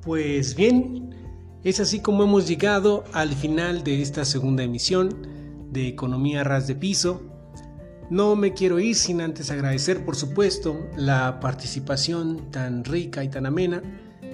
Pues 0.10 0.55
bien, 0.55 1.14
es 1.64 1.80
así 1.80 1.99
como 1.99 2.24
hemos 2.24 2.47
llegado 2.47 3.03
al 3.14 3.32
final 3.32 3.84
de 3.84 4.01
esta 4.01 4.26
segunda 4.26 4.64
emisión 4.64 5.68
de 5.72 5.88
Economía 5.88 6.43
Ras 6.43 6.66
de 6.66 6.74
Piso. 6.74 7.22
No 8.10 8.36
me 8.36 8.55
quiero 8.55 8.80
ir 8.80 8.95
sin 8.95 9.22
antes 9.22 9.51
agradecer, 9.51 10.03
por 10.03 10.16
supuesto, 10.16 10.89
la 10.97 11.39
participación 11.39 12.49
tan 12.49 12.86
rica 12.86 13.24
y 13.24 13.30
tan 13.30 13.45
amena 13.45 13.84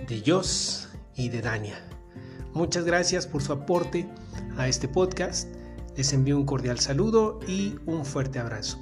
de 0.08 0.24
Jos 0.26 0.88
y 1.14 1.28
de 1.28 1.42
Dania. 1.42 1.76
Muchas 2.54 2.86
gracias 2.86 3.28
por 3.28 3.42
su 3.42 3.52
aporte 3.52 4.08
a 4.56 4.70
este 4.70 4.88
podcast. 4.88 5.50
Les 5.98 6.14
envío 6.14 6.38
un 6.38 6.46
cordial 6.46 6.80
saludo 6.80 7.42
y 7.50 7.76
un 7.86 8.06
fuerte 8.06 8.40
abrazo. 8.40 8.80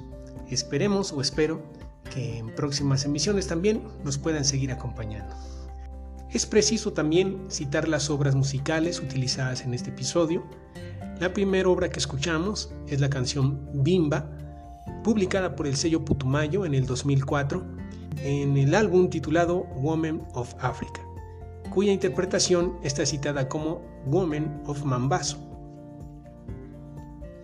Esperemos 0.48 1.10
o 1.10 1.20
espero 1.20 1.60
que 2.08 2.38
en 2.38 2.54
próximas 2.54 3.04
emisiones 3.04 3.48
también 3.48 3.82
nos 4.04 4.16
puedan 4.16 4.44
seguir 4.44 4.70
acompañando. 4.70 5.34
Es 6.34 6.46
preciso 6.46 6.92
también 6.92 7.46
citar 7.48 7.86
las 7.86 8.10
obras 8.10 8.34
musicales 8.34 8.98
utilizadas 8.98 9.62
en 9.62 9.72
este 9.72 9.90
episodio. 9.90 10.42
La 11.20 11.32
primera 11.32 11.68
obra 11.68 11.90
que 11.90 12.00
escuchamos 12.00 12.72
es 12.88 13.00
la 13.00 13.08
canción 13.08 13.68
Bimba, 13.72 14.28
publicada 15.04 15.54
por 15.54 15.68
el 15.68 15.76
sello 15.76 16.04
Putumayo 16.04 16.66
en 16.66 16.74
el 16.74 16.86
2004 16.86 17.64
en 18.24 18.56
el 18.56 18.74
álbum 18.74 19.10
titulado 19.10 19.62
Woman 19.76 20.26
of 20.34 20.52
Africa, 20.58 21.00
cuya 21.72 21.92
interpretación 21.92 22.78
está 22.82 23.06
citada 23.06 23.48
como 23.48 23.80
Woman 24.06 24.60
of 24.66 24.82
Mambazo. 24.84 25.38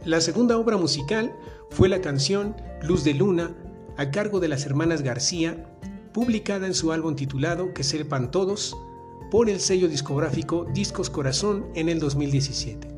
La 0.04 0.20
segunda 0.20 0.58
obra 0.58 0.76
musical 0.76 1.32
fue 1.70 1.88
la 1.88 2.00
canción 2.00 2.56
Luz 2.82 3.04
de 3.04 3.14
Luna 3.14 3.54
a 3.96 4.10
cargo 4.10 4.40
de 4.40 4.48
las 4.48 4.66
hermanas 4.66 5.02
García, 5.02 5.64
publicada 6.12 6.66
en 6.66 6.74
su 6.74 6.92
álbum 6.92 7.14
titulado 7.14 7.72
Que 7.72 7.84
sepan 7.84 8.30
todos 8.30 8.76
por 9.30 9.48
el 9.48 9.60
sello 9.60 9.88
discográfico 9.88 10.66
Discos 10.74 11.08
Corazón 11.08 11.66
en 11.74 11.88
el 11.88 12.00
2017. 12.00 12.88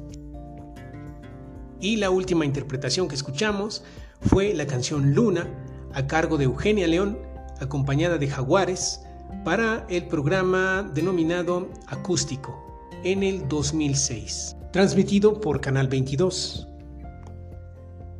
Y 1.80 1.96
la 1.96 2.10
última 2.10 2.44
interpretación 2.44 3.08
que 3.08 3.14
escuchamos 3.14 3.84
fue 4.20 4.54
la 4.54 4.66
canción 4.66 5.14
Luna 5.14 5.48
a 5.92 6.06
cargo 6.06 6.38
de 6.38 6.44
Eugenia 6.44 6.86
León, 6.86 7.18
acompañada 7.60 8.18
de 8.18 8.28
Jaguares, 8.28 9.00
para 9.44 9.86
el 9.88 10.06
programa 10.06 10.88
denominado 10.94 11.68
Acústico 11.88 12.88
en 13.02 13.22
el 13.22 13.48
2006, 13.48 14.56
transmitido 14.72 15.40
por 15.40 15.60
Canal 15.60 15.88
22. 15.88 16.68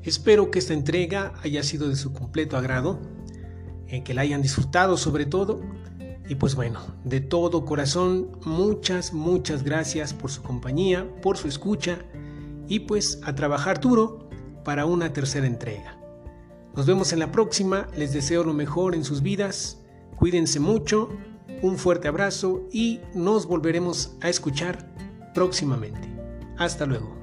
Espero 0.02 0.50
que 0.50 0.58
esta 0.58 0.74
entrega 0.74 1.32
haya 1.44 1.62
sido 1.62 1.88
de 1.88 1.94
su 1.94 2.12
completo 2.12 2.56
agrado, 2.56 2.98
eh, 3.92 4.02
que 4.02 4.14
la 4.14 4.22
hayan 4.22 4.40
disfrutado 4.40 4.96
sobre 4.96 5.26
todo. 5.26 5.60
Y 6.26 6.36
pues 6.36 6.54
bueno, 6.54 6.80
de 7.04 7.20
todo 7.20 7.66
corazón, 7.66 8.38
muchas, 8.46 9.12
muchas 9.12 9.62
gracias 9.62 10.14
por 10.14 10.30
su 10.30 10.42
compañía, 10.42 11.06
por 11.20 11.36
su 11.36 11.46
escucha 11.46 11.98
y 12.68 12.80
pues 12.80 13.20
a 13.22 13.34
trabajar 13.34 13.80
duro 13.80 14.30
para 14.64 14.86
una 14.86 15.12
tercera 15.12 15.46
entrega. 15.46 15.98
Nos 16.74 16.86
vemos 16.86 17.12
en 17.12 17.18
la 17.18 17.30
próxima, 17.30 17.86
les 17.94 18.14
deseo 18.14 18.44
lo 18.44 18.54
mejor 18.54 18.94
en 18.94 19.04
sus 19.04 19.20
vidas, 19.20 19.82
cuídense 20.16 20.58
mucho, 20.58 21.10
un 21.60 21.76
fuerte 21.76 22.08
abrazo 22.08 22.62
y 22.72 23.00
nos 23.14 23.44
volveremos 23.44 24.16
a 24.22 24.30
escuchar 24.30 24.90
próximamente. 25.34 26.08
Hasta 26.56 26.86
luego. 26.86 27.14